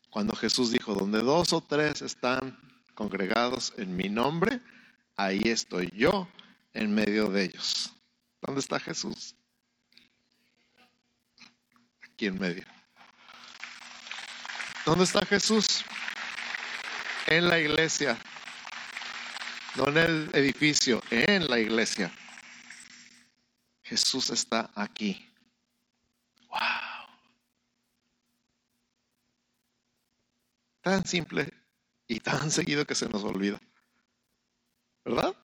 Cuando 0.10 0.36
Jesús 0.36 0.72
dijo, 0.72 0.94
donde 0.94 1.22
dos 1.22 1.54
o 1.54 1.62
tres 1.62 2.02
están 2.02 2.58
congregados 2.96 3.74
en 3.78 3.96
mi 3.96 4.10
nombre, 4.10 4.60
ahí 5.16 5.42
estoy 5.46 5.92
yo 5.94 6.28
en 6.74 6.94
medio 6.94 7.30
de 7.30 7.46
ellos. 7.46 7.94
¿Dónde 8.42 8.60
está 8.60 8.80
Jesús? 8.80 9.36
Aquí 12.02 12.28
en 12.28 12.40
medio. 12.40 12.66
¿Dónde 14.86 15.04
está 15.04 15.26
Jesús? 15.26 15.84
En 17.28 17.48
la 17.48 17.60
iglesia. 17.60 18.18
No 19.76 19.88
en 19.90 19.98
el 19.98 20.30
edificio, 20.34 21.02
en 21.10 21.48
la 21.48 21.60
iglesia. 21.60 22.12
Jesús 23.84 24.30
está 24.32 24.72
aquí. 24.76 25.28
Tan 30.88 31.06
simple 31.06 31.52
y 32.08 32.22
tan 32.22 32.50
seguido 32.58 32.86
que 32.86 32.96
se 32.96 33.10
nos 33.10 33.22
olvida. 33.26 33.60
¿Verdad? 35.04 35.36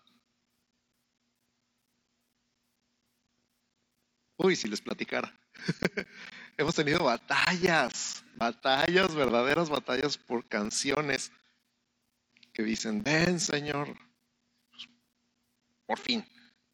Uy, 4.38 4.56
si 4.56 4.70
les 4.70 4.80
platicara. 4.80 5.38
Hemos 6.58 6.76
tenido 6.76 7.04
batallas, 7.04 8.24
batallas, 8.38 9.14
verdaderas 9.14 9.70
batallas 9.70 10.18
por 10.18 10.48
canciones 10.48 11.30
que 12.54 12.64
dicen, 12.64 13.04
ven 13.04 13.38
Señor, 13.42 13.98
por 15.86 16.00
fin. 16.00 16.26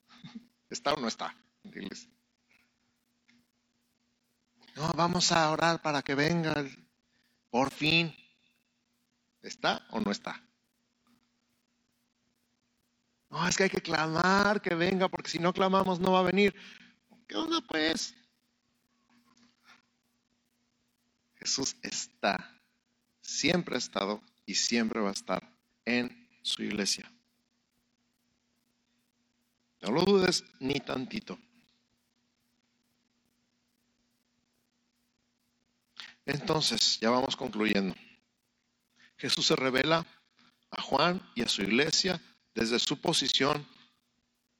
¿Está 0.70 0.94
o 0.94 1.00
no 1.00 1.08
está? 1.08 1.36
No, 4.76 4.92
vamos 4.96 5.32
a 5.32 5.50
orar 5.50 5.82
para 5.82 6.04
que 6.04 6.14
venga, 6.14 6.64
por 7.50 7.72
fin. 7.72 8.14
¿Está 9.42 9.86
o 9.92 10.00
no 10.00 10.12
está? 10.12 10.44
No, 13.30 13.48
es 13.48 13.56
que 13.56 13.64
hay 13.64 13.70
que 13.70 13.82
clamar 13.82 14.62
que 14.62 14.74
venga, 14.76 15.08
porque 15.08 15.30
si 15.30 15.40
no 15.40 15.54
clamamos 15.54 16.00
no 16.00 16.12
va 16.12 16.20
a 16.20 16.24
venir. 16.24 16.56
¿Qué 17.28 17.36
onda 17.36 17.62
pues? 17.62 18.16
Jesús 21.36 21.76
está, 21.82 22.60
siempre 23.22 23.76
ha 23.76 23.78
estado 23.78 24.22
y 24.46 24.56
siempre 24.56 25.00
va 25.00 25.10
a 25.10 25.14
estar 25.14 25.48
en 25.86 26.28
su 26.42 26.64
iglesia. 26.64 27.10
No 29.82 29.92
lo 29.92 30.04
dudes 30.04 30.44
ni 30.60 30.80
tantito. 30.80 31.40
Entonces, 36.26 37.00
ya 37.00 37.10
vamos 37.10 37.36
concluyendo. 37.36 37.96
Jesús 39.20 39.48
se 39.48 39.56
revela 39.56 40.06
a 40.72 40.82
Juan 40.82 41.22
y 41.36 41.44
a 41.44 41.50
su 41.50 41.62
iglesia 41.62 42.22
desde 42.56 42.80
su 42.80 43.00
posición 43.00 43.68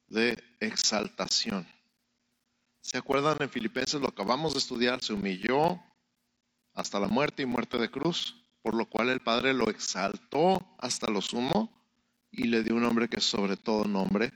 de 0.06 0.42
exaltación. 0.60 1.66
¿Se 2.80 2.98
acuerdan 2.98 3.38
en 3.40 3.50
Filipenses? 3.50 4.00
Lo 4.00 4.08
acabamos 4.08 4.52
de 4.52 4.58
estudiar, 4.58 5.02
se 5.02 5.14
humilló 5.14 5.80
hasta 6.74 7.00
la 7.00 7.08
muerte 7.08 7.42
y 7.42 7.46
muerte 7.46 7.78
de 7.78 7.90
cruz, 7.90 8.36
por 8.62 8.74
lo 8.74 8.86
cual 8.88 9.08
el 9.08 9.20
Padre 9.20 9.54
lo 9.54 9.70
exaltó 9.70 10.76
hasta 10.78 11.10
lo 11.10 11.22
sumo 11.22 11.70
y 12.30 12.44
le 12.44 12.62
dio 12.62 12.74
un 12.74 12.82
nombre 12.82 13.08
que 13.08 13.16
es 13.16 13.24
sobre 13.24 13.56
todo 13.56 13.84
nombre, 13.84 14.32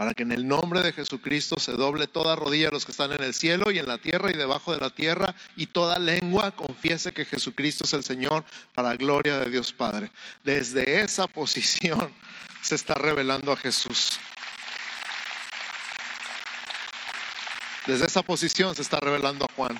para 0.00 0.14
que 0.14 0.22
en 0.22 0.32
el 0.32 0.48
nombre 0.48 0.80
de 0.80 0.94
Jesucristo 0.94 1.60
se 1.60 1.72
doble 1.72 2.06
toda 2.06 2.34
rodilla 2.34 2.68
a 2.68 2.70
los 2.70 2.86
que 2.86 2.92
están 2.92 3.12
en 3.12 3.22
el 3.22 3.34
cielo 3.34 3.70
y 3.70 3.78
en 3.78 3.86
la 3.86 3.98
tierra 3.98 4.30
y 4.30 4.34
debajo 4.34 4.72
de 4.72 4.80
la 4.80 4.88
tierra, 4.88 5.34
y 5.56 5.66
toda 5.66 5.98
lengua 5.98 6.52
confiese 6.52 7.12
que 7.12 7.26
Jesucristo 7.26 7.84
es 7.84 7.92
el 7.92 8.02
Señor 8.02 8.42
para 8.74 8.96
gloria 8.96 9.38
de 9.40 9.50
Dios 9.50 9.74
Padre. 9.74 10.10
Desde 10.42 11.02
esa 11.02 11.26
posición 11.26 12.10
se 12.62 12.76
está 12.76 12.94
revelando 12.94 13.52
a 13.52 13.58
Jesús. 13.58 14.18
Desde 17.86 18.06
esa 18.06 18.22
posición 18.22 18.74
se 18.74 18.80
está 18.80 19.00
revelando 19.00 19.44
a 19.44 19.52
Juan 19.54 19.78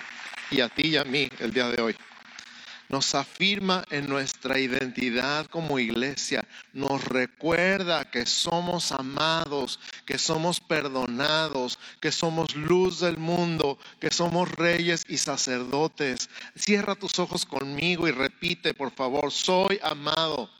y 0.50 0.60
a 0.60 0.68
ti 0.68 0.88
y 0.88 0.96
a 0.98 1.04
mí 1.04 1.30
el 1.38 1.50
día 1.50 1.70
de 1.70 1.80
hoy 1.80 1.96
nos 2.90 3.14
afirma 3.14 3.84
en 3.90 4.08
nuestra 4.08 4.58
identidad 4.58 5.46
como 5.46 5.78
iglesia, 5.78 6.44
nos 6.72 7.04
recuerda 7.04 8.10
que 8.10 8.26
somos 8.26 8.90
amados, 8.90 9.78
que 10.04 10.18
somos 10.18 10.58
perdonados, 10.58 11.78
que 12.00 12.10
somos 12.10 12.56
luz 12.56 12.98
del 12.98 13.16
mundo, 13.16 13.78
que 14.00 14.10
somos 14.10 14.50
reyes 14.50 15.04
y 15.08 15.18
sacerdotes. 15.18 16.28
Cierra 16.56 16.96
tus 16.96 17.20
ojos 17.20 17.46
conmigo 17.46 18.08
y 18.08 18.10
repite, 18.10 18.74
por 18.74 18.90
favor, 18.90 19.30
soy 19.30 19.78
amado, 19.84 20.50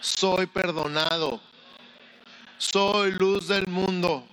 soy 0.00 0.46
perdonado, 0.46 1.42
soy 2.56 3.12
luz 3.12 3.48
del 3.48 3.66
mundo, 3.66 4.26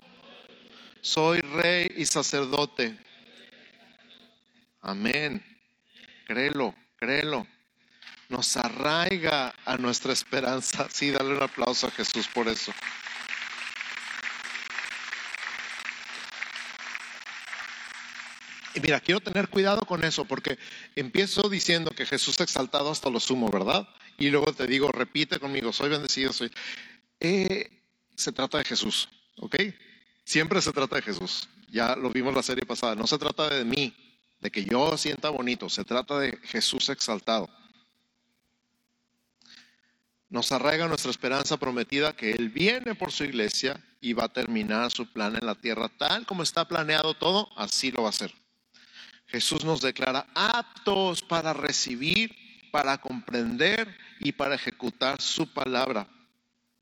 soy 1.02 1.42
rey 1.42 1.92
y 1.98 2.06
sacerdote. 2.06 2.98
Amén. 4.82 5.44
Créelo 6.26 6.74
créelo, 7.06 7.46
nos 8.30 8.58
arraiga 8.58 9.54
a 9.64 9.78
nuestra 9.78 10.12
esperanza. 10.12 10.88
Sí, 10.92 11.12
dale 11.12 11.36
un 11.36 11.44
aplauso 11.44 11.88
a 11.88 11.92
Jesús 11.92 12.28
por 12.28 12.48
eso. 12.48 12.74
Y 18.74 18.80
mira, 18.82 19.00
quiero 19.00 19.22
tener 19.22 19.48
cuidado 19.50 19.82
con 19.86 20.04
eso 20.04 20.26
porque 20.26 20.58
empiezo 20.96 21.48
diciendo 21.48 21.92
que 21.92 22.06
Jesús 22.06 22.40
ha 22.42 22.44
exaltado 22.44 22.92
hasta 22.92 23.10
lo 23.10 23.20
sumo, 23.20 23.50
¿verdad? 23.50 23.88
Y 24.18 24.30
luego 24.30 24.52
te 24.54 24.68
digo, 24.68 24.92
repite 24.92 25.40
conmigo, 25.40 25.72
soy 25.72 25.90
bendecido, 25.90 26.34
soy... 26.34 26.52
Eh, 27.20 27.70
se 28.16 28.32
trata 28.32 28.58
de 28.58 28.66
Jesús, 28.66 29.08
¿ok? 29.38 29.56
Siempre 30.24 30.62
se 30.62 30.74
trata 30.74 30.96
de 30.98 31.04
Jesús. 31.04 31.48
Ya 31.70 31.96
lo 31.96 32.10
vimos 32.10 32.34
la 32.34 32.44
serie 32.44 32.66
pasada. 32.66 32.96
No 32.96 33.08
se 33.08 33.18
trata 33.18 33.50
de 33.50 33.64
mí, 33.64 33.94
de 34.46 34.52
que 34.52 34.64
yo 34.64 34.96
sienta 34.96 35.32
bonito, 35.32 35.70
se 35.70 35.84
trata 35.84 36.20
de 36.20 36.38
Jesús 36.44 36.90
exaltado. 36.90 37.50
Nos 40.30 40.52
arraiga 40.52 40.88
nuestra 40.88 41.10
esperanza 41.10 41.58
prometida 41.58 42.16
que 42.16 42.30
Él 42.30 42.50
viene 42.50 42.94
por 42.94 43.12
su 43.12 43.24
iglesia 43.24 43.84
y 44.00 44.14
va 44.14 44.26
a 44.26 44.34
terminar 44.34 44.92
su 44.92 45.12
plan 45.12 45.36
en 45.36 45.48
la 45.48 45.56
tierra 45.56 45.90
tal 45.98 46.28
como 46.28 46.44
está 46.44 46.68
planeado 46.68 47.16
todo, 47.16 47.50
así 47.58 47.90
lo 47.90 48.04
va 48.04 48.10
a 48.10 48.12
hacer. 48.12 48.36
Jesús 49.26 49.66
nos 49.66 49.82
declara 49.82 50.28
aptos 50.36 51.24
para 51.24 51.52
recibir, 51.52 52.36
para 52.72 53.00
comprender 53.00 53.98
y 54.20 54.32
para 54.32 54.54
ejecutar 54.54 55.20
su 55.20 55.52
palabra, 55.52 56.08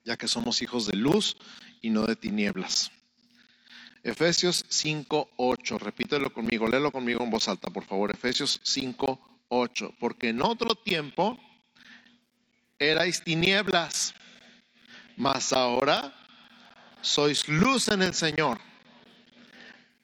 ya 0.03 0.17
que 0.17 0.27
somos 0.27 0.61
hijos 0.61 0.85
de 0.85 0.97
luz 0.97 1.37
y 1.81 1.91
no 1.91 2.05
de 2.05 2.17
tinieblas. 2.17 2.91
Efesios 4.03 4.65
5:8, 4.67 5.79
repítelo 5.79 6.33
conmigo, 6.33 6.67
léelo 6.67 6.91
conmigo 6.91 7.23
en 7.23 7.29
voz 7.29 7.47
alta, 7.47 7.69
por 7.69 7.85
favor. 7.85 8.11
Efesios 8.11 8.59
5:8, 8.63 9.95
porque 9.97 10.29
en 10.29 10.41
otro 10.41 10.75
tiempo 10.75 11.39
erais 12.77 13.23
tinieblas, 13.23 14.13
mas 15.15 15.53
ahora 15.53 16.13
sois 17.01 17.47
luz 17.47 17.87
en 17.87 18.01
el 18.01 18.13
Señor. 18.13 18.59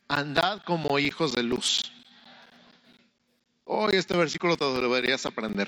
Andad 0.07 0.61
como 0.63 0.97
hijos 0.97 1.33
de 1.33 1.43
luz. 1.43 1.91
Hoy 3.65 3.95
este 3.95 4.15
versículo 4.15 4.55
te 4.55 4.65
deberías 4.65 5.25
aprender. 5.25 5.67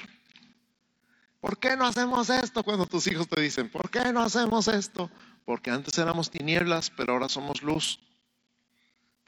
¿Por 1.41 1.59
qué 1.59 1.75
no 1.75 1.85
hacemos 1.85 2.29
esto 2.29 2.63
cuando 2.63 2.85
tus 2.85 3.07
hijos 3.07 3.27
te 3.27 3.41
dicen, 3.41 3.69
¿por 3.69 3.89
qué 3.89 4.13
no 4.13 4.21
hacemos 4.21 4.69
esto? 4.69 5.11
Porque 5.43 5.69
antes 5.69 5.97
éramos 5.97 6.31
tinieblas, 6.31 6.91
pero 6.91 7.13
ahora 7.13 7.27
somos 7.27 7.61
luz. 7.61 7.99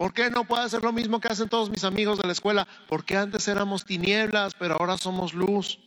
¿Por 0.03 0.13
qué 0.13 0.29
no 0.29 0.43
puedo 0.43 0.61
hacer 0.61 0.83
lo 0.83 0.91
mismo 0.91 1.21
que 1.21 1.29
hacen 1.29 1.47
todos 1.47 1.69
mis 1.69 1.85
amigos 1.85 2.19
de 2.19 2.27
la 2.27 2.33
escuela? 2.33 2.67
Porque 2.89 3.15
antes 3.15 3.47
éramos 3.47 3.85
tinieblas, 3.85 4.53
pero 4.53 4.75
ahora 4.77 4.97
somos 4.97 5.33
luz. 5.33 5.79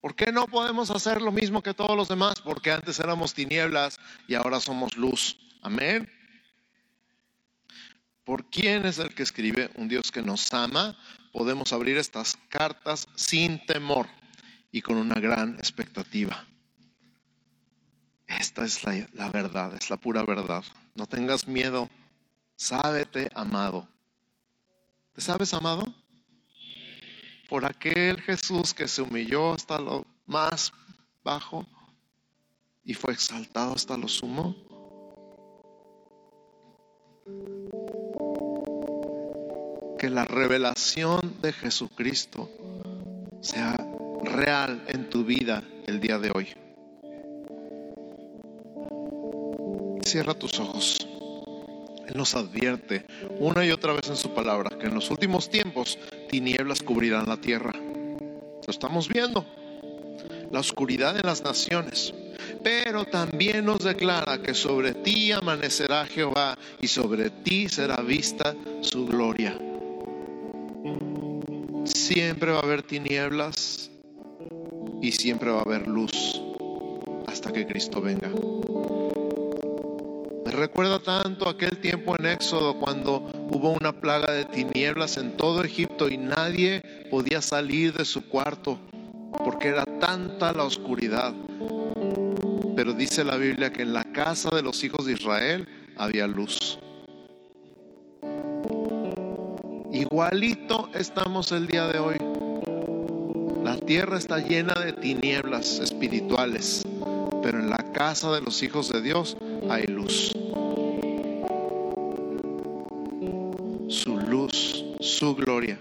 ¿Por 0.00 0.14
qué 0.14 0.30
no 0.30 0.46
podemos 0.46 0.92
hacer 0.92 1.20
lo 1.20 1.32
mismo 1.32 1.60
que 1.60 1.74
todos 1.74 1.96
los 1.96 2.06
demás? 2.06 2.40
Porque 2.40 2.70
antes 2.70 3.00
éramos 3.00 3.34
tinieblas 3.34 3.98
y 4.28 4.34
ahora 4.34 4.60
somos 4.60 4.96
luz. 4.96 5.36
Amén. 5.60 6.08
¿Por 8.22 8.48
quién 8.48 8.86
es 8.86 9.00
el 9.00 9.12
que 9.12 9.24
escribe? 9.24 9.72
Un 9.74 9.88
Dios 9.88 10.12
que 10.12 10.22
nos 10.22 10.54
ama. 10.54 10.96
Podemos 11.32 11.72
abrir 11.72 11.98
estas 11.98 12.38
cartas 12.48 13.08
sin 13.16 13.58
temor 13.66 14.06
y 14.70 14.82
con 14.82 14.98
una 14.98 15.16
gran 15.16 15.56
expectativa. 15.56 16.46
Esta 18.28 18.64
es 18.64 18.84
la, 18.84 19.04
la 19.14 19.30
verdad, 19.30 19.74
es 19.74 19.90
la 19.90 19.96
pura 19.96 20.22
verdad. 20.22 20.62
No 20.94 21.06
tengas 21.06 21.48
miedo 21.48 21.90
Sábete 22.56 23.30
amado. 23.34 23.88
¿Te 25.12 25.20
sabes 25.20 25.52
amado? 25.54 25.84
Por 27.48 27.64
aquel 27.64 28.20
Jesús 28.20 28.72
que 28.72 28.88
se 28.88 29.02
humilló 29.02 29.52
hasta 29.54 29.78
lo 29.78 30.04
más 30.26 30.72
bajo 31.22 31.66
y 32.84 32.94
fue 32.94 33.12
exaltado 33.12 33.74
hasta 33.74 33.96
lo 33.96 34.08
sumo. 34.08 34.54
Que 39.98 40.10
la 40.10 40.24
revelación 40.24 41.40
de 41.40 41.52
Jesucristo 41.52 42.50
sea 43.40 43.76
real 44.22 44.84
en 44.88 45.08
tu 45.10 45.24
vida 45.24 45.62
el 45.86 46.00
día 46.00 46.18
de 46.18 46.30
hoy. 46.34 46.48
Cierra 50.04 50.34
tus 50.34 50.58
ojos. 50.60 51.13
Él 52.08 52.16
nos 52.16 52.34
advierte 52.34 53.04
una 53.38 53.64
y 53.64 53.70
otra 53.70 53.92
vez 53.92 54.08
en 54.08 54.16
su 54.16 54.34
palabra 54.34 54.76
que 54.78 54.86
en 54.86 54.94
los 54.94 55.10
últimos 55.10 55.50
tiempos 55.50 55.98
tinieblas 56.28 56.82
cubrirán 56.82 57.26
la 57.26 57.36
tierra. 57.36 57.72
Lo 57.72 58.70
estamos 58.70 59.08
viendo. 59.08 59.44
La 60.50 60.60
oscuridad 60.60 61.16
en 61.16 61.26
las 61.26 61.42
naciones. 61.42 62.14
Pero 62.62 63.04
también 63.04 63.64
nos 63.64 63.78
declara 63.80 64.42
que 64.42 64.54
sobre 64.54 64.94
ti 64.94 65.32
amanecerá 65.32 66.06
Jehová 66.06 66.56
y 66.80 66.88
sobre 66.88 67.30
ti 67.30 67.68
será 67.68 67.96
vista 68.02 68.54
su 68.80 69.06
gloria. 69.06 69.58
Siempre 71.84 72.52
va 72.52 72.58
a 72.58 72.62
haber 72.62 72.82
tinieblas 72.82 73.90
y 75.02 75.12
siempre 75.12 75.50
va 75.50 75.58
a 75.58 75.62
haber 75.62 75.86
luz 75.86 76.40
hasta 77.26 77.52
que 77.52 77.66
Cristo 77.66 78.00
venga 78.00 78.30
recuerda 80.64 80.98
tanto 80.98 81.46
aquel 81.46 81.76
tiempo 81.76 82.16
en 82.18 82.24
Éxodo 82.24 82.80
cuando 82.80 83.30
hubo 83.50 83.72
una 83.72 83.92
plaga 83.92 84.32
de 84.32 84.46
tinieblas 84.46 85.18
en 85.18 85.36
todo 85.36 85.62
Egipto 85.62 86.08
y 86.08 86.16
nadie 86.16 86.80
podía 87.10 87.42
salir 87.42 87.92
de 87.92 88.06
su 88.06 88.26
cuarto 88.30 88.78
porque 89.44 89.68
era 89.68 89.84
tanta 89.84 90.54
la 90.54 90.64
oscuridad. 90.64 91.34
Pero 92.74 92.94
dice 92.94 93.24
la 93.24 93.36
Biblia 93.36 93.74
que 93.74 93.82
en 93.82 93.92
la 93.92 94.04
casa 94.04 94.48
de 94.56 94.62
los 94.62 94.82
hijos 94.82 95.04
de 95.04 95.12
Israel 95.12 95.68
había 95.98 96.26
luz. 96.26 96.78
Igualito 99.92 100.88
estamos 100.94 101.52
el 101.52 101.66
día 101.66 101.88
de 101.88 101.98
hoy. 101.98 102.16
La 103.62 103.76
tierra 103.76 104.16
está 104.16 104.38
llena 104.38 104.72
de 104.82 104.94
tinieblas 104.94 105.78
espirituales, 105.80 106.84
pero 107.42 107.58
en 107.58 107.68
la 107.68 107.92
casa 107.92 108.32
de 108.32 108.40
los 108.40 108.62
hijos 108.62 108.90
de 108.90 109.02
Dios 109.02 109.36
hay 109.68 109.84
luz. 109.88 110.32
Su 115.24 115.34
gloria. 115.34 115.78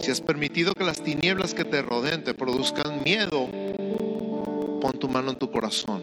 Si 0.00 0.10
has 0.10 0.20
permitido 0.20 0.74
que 0.74 0.84
las 0.84 1.00
tinieblas 1.00 1.54
que 1.54 1.64
te 1.64 1.80
rodeen 1.80 2.24
te 2.24 2.34
produzcan 2.34 3.02
miedo, 3.02 3.48
pon 4.82 4.92
tu 5.00 5.08
mano 5.08 5.30
en 5.30 5.38
tu 5.38 5.50
corazón 5.50 6.02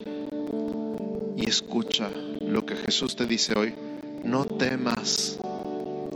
y 1.38 1.48
escucha 1.48 2.10
lo 2.40 2.66
que 2.66 2.76
Jesús 2.78 3.16
te 3.16 3.28
dice 3.28 3.54
hoy. 3.56 3.76
No 4.24 4.46
temas, 4.46 5.38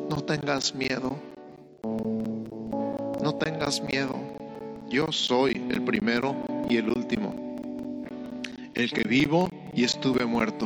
no 0.09 0.23
tengas 0.23 0.73
miedo, 0.73 1.15
no 3.21 3.35
tengas 3.35 3.83
miedo. 3.83 4.15
Yo 4.89 5.11
soy 5.11 5.63
el 5.69 5.83
primero 5.83 6.35
y 6.67 6.77
el 6.77 6.89
último, 6.89 7.35
el 8.73 8.91
que 8.91 9.03
vivo 9.03 9.47
y 9.75 9.83
estuve 9.83 10.25
muerto. 10.25 10.65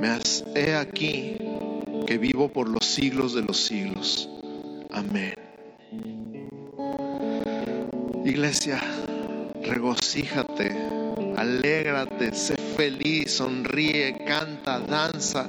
Me 0.00 0.18
he 0.56 0.74
aquí 0.74 1.36
que 2.08 2.18
vivo 2.18 2.48
por 2.48 2.68
los 2.68 2.84
siglos 2.84 3.34
de 3.34 3.42
los 3.42 3.64
siglos. 3.64 4.28
Amén. 4.92 5.34
Iglesia, 8.24 8.80
regocíjate, 9.62 10.76
alégrate, 11.36 12.34
sé 12.34 12.56
feliz, 12.76 13.32
sonríe, 13.32 14.16
canta, 14.26 14.80
danza, 14.80 15.48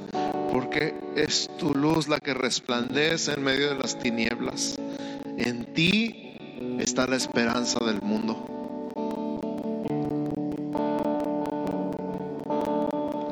porque 0.52 0.94
es 1.14 1.50
tu 1.58 1.74
luz 1.74 2.08
la 2.08 2.18
que 2.20 2.34
resplandece 2.34 3.34
en 3.34 3.44
medio 3.44 3.68
de 3.68 3.76
las 3.76 3.98
tinieblas. 3.98 4.76
En 5.36 5.72
ti 5.74 6.36
está 6.78 7.06
la 7.06 7.16
esperanza 7.16 7.84
del 7.84 8.00
mundo. 8.00 8.50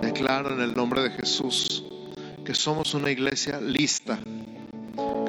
Declaro 0.03 0.55
en 0.55 0.61
el 0.61 0.75
nombre 0.75 1.03
de 1.03 1.11
Jesús 1.11 1.85
que 2.45 2.55
somos 2.55 2.95
una 2.95 3.11
iglesia 3.11 3.61
lista, 3.61 4.19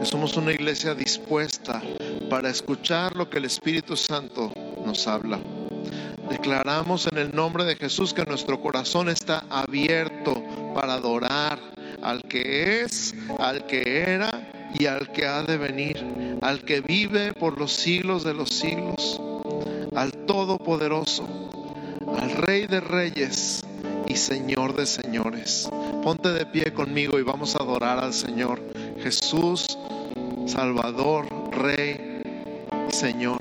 somos 0.05 0.35
una 0.35 0.51
iglesia 0.51 0.93
dispuesta 0.95 1.81
para 2.29 2.49
escuchar 2.49 3.15
lo 3.15 3.29
que 3.29 3.37
el 3.37 3.45
Espíritu 3.45 3.95
Santo 3.95 4.51
nos 4.85 5.07
habla. 5.07 5.39
Declaramos 6.29 7.07
en 7.07 7.17
el 7.17 7.33
nombre 7.33 7.63
de 7.63 7.75
Jesús 7.75 8.13
que 8.13 8.25
nuestro 8.25 8.59
corazón 8.61 9.07
está 9.07 9.45
abierto 9.49 10.43
para 10.73 10.95
adorar 10.95 11.59
al 12.01 12.21
que 12.23 12.81
es, 12.81 13.13
al 13.39 13.65
que 13.65 14.01
era 14.01 14.71
y 14.73 14.87
al 14.87 15.11
que 15.11 15.25
ha 15.25 15.43
de 15.43 15.57
venir, 15.57 16.37
al 16.41 16.63
que 16.63 16.81
vive 16.81 17.33
por 17.33 17.57
los 17.57 17.71
siglos 17.71 18.23
de 18.23 18.33
los 18.33 18.49
siglos, 18.49 19.21
al 19.95 20.11
Todopoderoso, 20.25 21.27
al 22.19 22.31
Rey 22.31 22.67
de 22.67 22.81
Reyes 22.81 23.61
y 24.07 24.15
Señor 24.15 24.75
de 24.75 24.85
Señores. 24.85 25.69
Ponte 26.03 26.29
de 26.29 26.45
pie 26.45 26.73
conmigo 26.73 27.19
y 27.19 27.23
vamos 27.23 27.55
a 27.55 27.59
adorar 27.59 28.03
al 28.03 28.13
Señor 28.13 28.61
Jesús, 29.03 29.65
Salvador, 30.45 31.27
Rey 31.51 32.21
Señor. 32.89 33.39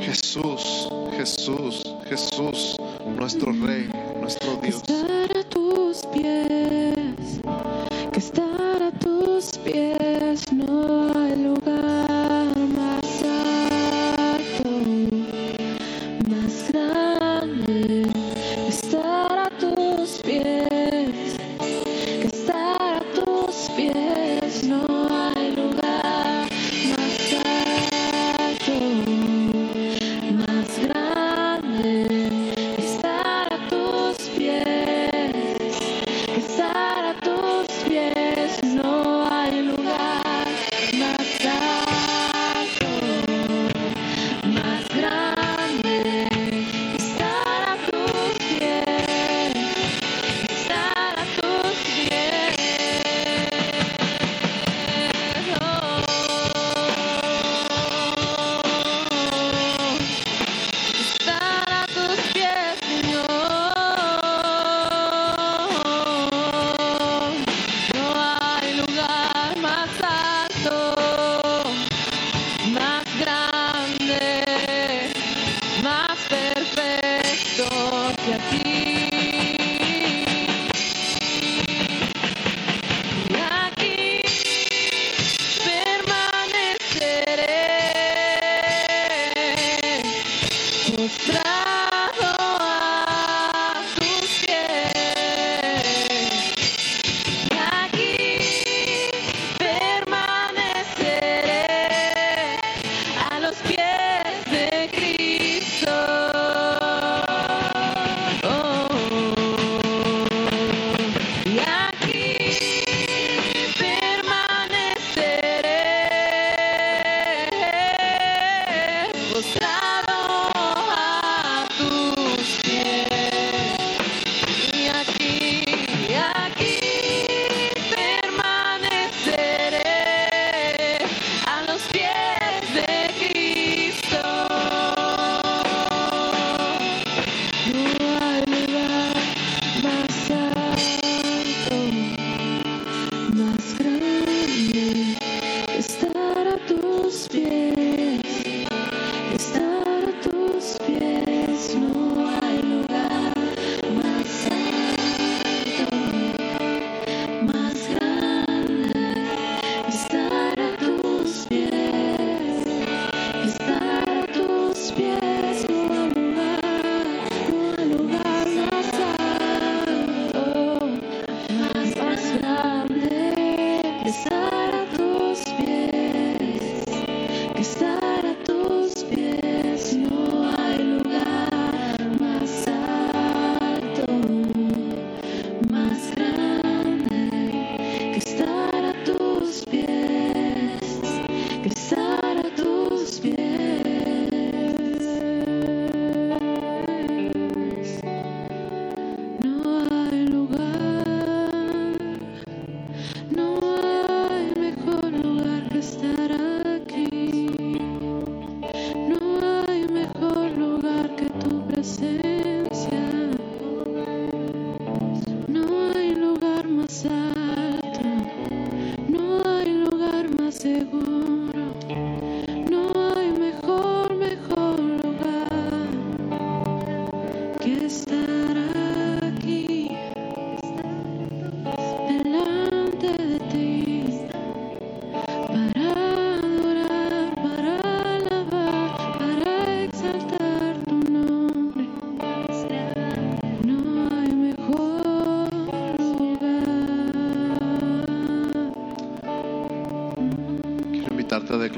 Jesús, 0.00 0.88
Jesús, 1.16 1.82
Jesús, 2.08 2.76
nuestro 3.16 3.52
Rey, 3.52 3.90
nuestro 4.20 4.56
Dios. 4.56 4.82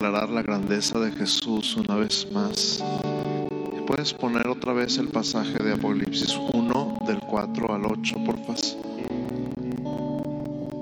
Declarar 0.05 0.29
la 0.29 0.43
grandeza 0.43 0.99
de 0.99 1.11
Jesús 1.13 1.77
una 1.77 1.95
vez 1.95 2.31
más. 2.31 2.85
¿Puedes 3.87 4.13
poner 4.13 4.49
otra 4.49 4.75
vez 4.75 4.99
el 4.99 5.09
pasaje 5.09 5.57
de 5.65 5.73
Apocalipsis 5.73 6.37
1 6.53 6.99
del 7.07 7.21
4 7.21 7.75
al 7.75 7.87
8, 7.87 8.17
por 8.27 8.39
favor? 8.41 8.57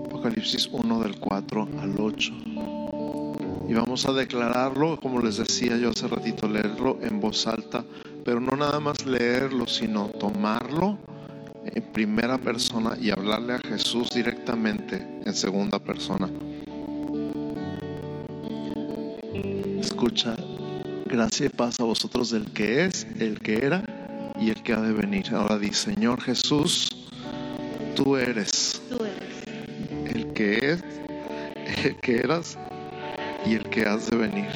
Apocalipsis 0.06 0.68
1 0.72 0.98
del 0.98 1.20
4 1.20 1.68
al 1.80 2.00
8. 2.00 2.32
Y 3.68 3.74
vamos 3.74 4.06
a 4.06 4.12
declararlo, 4.12 4.98
como 4.98 5.20
les 5.20 5.36
decía 5.36 5.76
yo 5.76 5.90
hace 5.90 6.08
ratito, 6.08 6.48
leerlo 6.48 6.98
en 7.00 7.20
voz 7.20 7.46
alta, 7.46 7.84
pero 8.24 8.40
no 8.40 8.56
nada 8.56 8.80
más 8.80 9.06
leerlo, 9.06 9.68
sino 9.68 10.08
tomarlo 10.18 10.98
en 11.64 11.92
primera 11.92 12.38
persona 12.38 12.96
y 13.00 13.10
hablarle 13.10 13.52
a 13.52 13.58
Jesús 13.60 14.10
directamente 14.10 14.96
en 15.24 15.32
segunda 15.32 15.78
persona. 15.78 16.28
Escucha, 20.02 20.34
gracia 21.06 21.46
y 21.46 21.48
paz 21.48 21.78
a 21.78 21.84
vosotros 21.84 22.32
del 22.32 22.50
que 22.52 22.86
es, 22.86 23.06
el 23.20 23.38
que 23.38 23.64
era 23.64 23.84
y 24.36 24.50
el 24.50 24.60
que 24.64 24.72
ha 24.72 24.80
de 24.80 24.92
venir. 24.92 25.32
Ahora 25.32 25.60
di, 25.60 25.72
Señor 25.72 26.20
Jesús, 26.20 26.88
tú 27.94 28.16
eres 28.16 28.82
Tú 28.90 28.96
eres. 29.04 30.12
el 30.12 30.32
que 30.32 30.72
es, 30.72 30.84
el 31.84 31.96
que 32.00 32.16
eras 32.16 32.58
y 33.46 33.54
el 33.54 33.62
que 33.70 33.82
has 33.82 34.10
de 34.10 34.16
venir. 34.16 34.48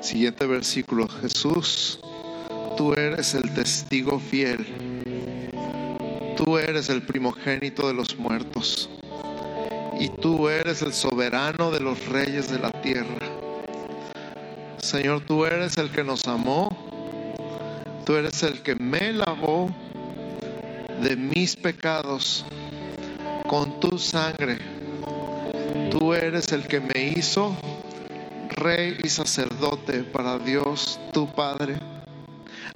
Siguiente 0.00 0.46
versículo, 0.46 1.08
Jesús, 1.08 1.98
tú 2.76 2.92
eres 2.92 3.34
el 3.34 3.52
testigo 3.54 4.20
fiel. 4.20 4.64
Tú 6.36 6.58
eres 6.58 6.90
el 6.90 7.02
primogénito 7.02 7.88
de 7.88 7.94
los 7.94 8.16
muertos. 8.16 8.88
Y 9.98 10.10
tú 10.10 10.48
eres 10.48 10.80
el 10.82 10.92
soberano 10.92 11.72
de 11.72 11.80
los 11.80 12.06
reyes 12.06 12.48
de 12.52 12.60
la 12.60 12.70
tierra. 12.70 13.21
Señor, 14.92 15.22
tú 15.22 15.46
eres 15.46 15.78
el 15.78 15.88
que 15.88 16.04
nos 16.04 16.28
amó. 16.28 16.68
Tú 18.04 18.14
eres 18.14 18.42
el 18.42 18.60
que 18.60 18.74
me 18.74 19.14
lavó 19.14 19.74
de 21.00 21.16
mis 21.16 21.56
pecados 21.56 22.44
con 23.48 23.80
tu 23.80 23.98
sangre. 23.98 24.58
Tú 25.90 26.12
eres 26.12 26.52
el 26.52 26.66
que 26.66 26.78
me 26.80 27.04
hizo 27.16 27.56
rey 28.50 28.98
y 29.02 29.08
sacerdote 29.08 30.04
para 30.04 30.38
Dios, 30.38 31.00
tu 31.14 31.26
Padre. 31.32 31.76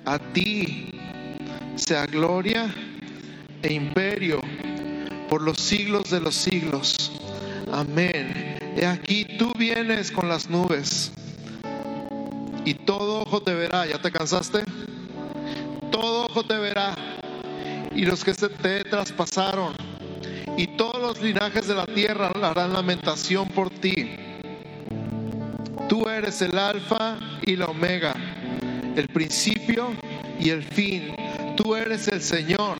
A 0.06 0.18
ti 0.18 0.88
sea 1.74 2.06
gloria 2.06 2.74
e 3.62 3.74
imperio 3.74 4.40
por 5.28 5.42
los 5.42 5.58
siglos 5.58 6.08
de 6.08 6.20
los 6.20 6.34
siglos. 6.34 7.12
Amén. 7.70 8.56
He 8.74 8.86
aquí 8.86 9.26
tú 9.38 9.52
vienes 9.58 10.10
con 10.10 10.30
las 10.30 10.48
nubes 10.48 11.12
y 12.66 12.74
todo 12.74 13.22
ojo 13.22 13.40
te 13.40 13.54
verá. 13.54 13.86
¿Ya 13.86 13.98
te 13.98 14.12
cansaste? 14.12 14.64
Todo 15.90 16.26
ojo 16.26 16.44
te 16.44 16.56
verá. 16.56 16.94
Y 17.94 18.04
los 18.04 18.22
que 18.22 18.34
se 18.34 18.50
te 18.50 18.84
traspasaron 18.84 19.72
y 20.56 20.66
todos 20.76 21.00
los 21.00 21.22
linajes 21.22 21.68
de 21.68 21.74
la 21.74 21.86
tierra 21.86 22.32
harán 22.42 22.72
lamentación 22.72 23.48
por 23.48 23.70
ti. 23.70 24.16
Tú 25.88 26.08
eres 26.08 26.42
el 26.42 26.58
alfa 26.58 27.18
y 27.42 27.56
la 27.56 27.66
omega, 27.66 28.14
el 28.96 29.08
principio 29.08 29.92
y 30.40 30.50
el 30.50 30.62
fin. 30.62 31.14
Tú 31.56 31.76
eres 31.76 32.08
el 32.08 32.20
Señor, 32.20 32.78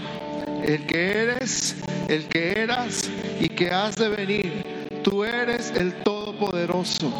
el 0.65 0.85
que 0.87 1.13
eres, 1.13 1.77
el 2.09 2.27
que 2.27 2.61
eras 2.61 3.09
y 3.41 3.49
que 3.49 3.71
has 3.71 3.95
de 3.97 4.09
venir. 4.09 4.65
Tú 5.05 5.23
eres 5.23 5.73
el 5.77 5.95
Todopoderoso. 6.03 7.13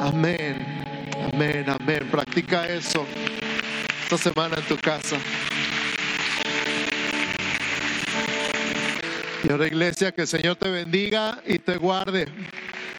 Amén, 0.00 0.89
amén, 1.40 1.64
amén. 1.68 2.08
Practica 2.10 2.68
eso 2.68 3.06
esta 4.02 4.18
semana 4.18 4.56
en 4.56 4.64
tu 4.64 4.76
casa. 4.76 5.16
Y 9.42 9.50
ahora 9.50 9.66
iglesia, 9.66 10.12
que 10.12 10.22
el 10.22 10.28
Señor 10.28 10.56
te 10.56 10.68
bendiga 10.68 11.42
y 11.46 11.58
te 11.58 11.78
guarde. 11.78 12.28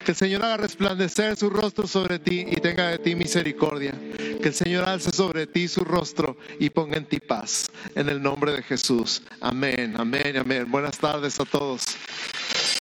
Que 0.03 0.11
el 0.11 0.17
Señor 0.17 0.43
haga 0.43 0.57
resplandecer 0.57 1.35
su 1.37 1.51
rostro 1.51 1.85
sobre 1.85 2.17
ti 2.17 2.43
y 2.49 2.55
tenga 2.55 2.87
de 2.87 2.97
ti 2.97 3.15
misericordia. 3.15 3.93
Que 4.17 4.47
el 4.47 4.55
Señor 4.55 4.89
alce 4.89 5.11
sobre 5.11 5.45
ti 5.45 5.67
su 5.67 5.83
rostro 5.83 6.35
y 6.59 6.71
ponga 6.71 6.97
en 6.97 7.05
ti 7.05 7.19
paz. 7.19 7.69
En 7.93 8.09
el 8.09 8.23
nombre 8.23 8.53
de 8.53 8.63
Jesús. 8.63 9.21
Amén, 9.39 9.93
amén, 9.97 10.37
amén. 10.37 10.65
Buenas 10.71 10.97
tardes 10.97 11.39
a 11.39 11.45
todos. 11.45 11.83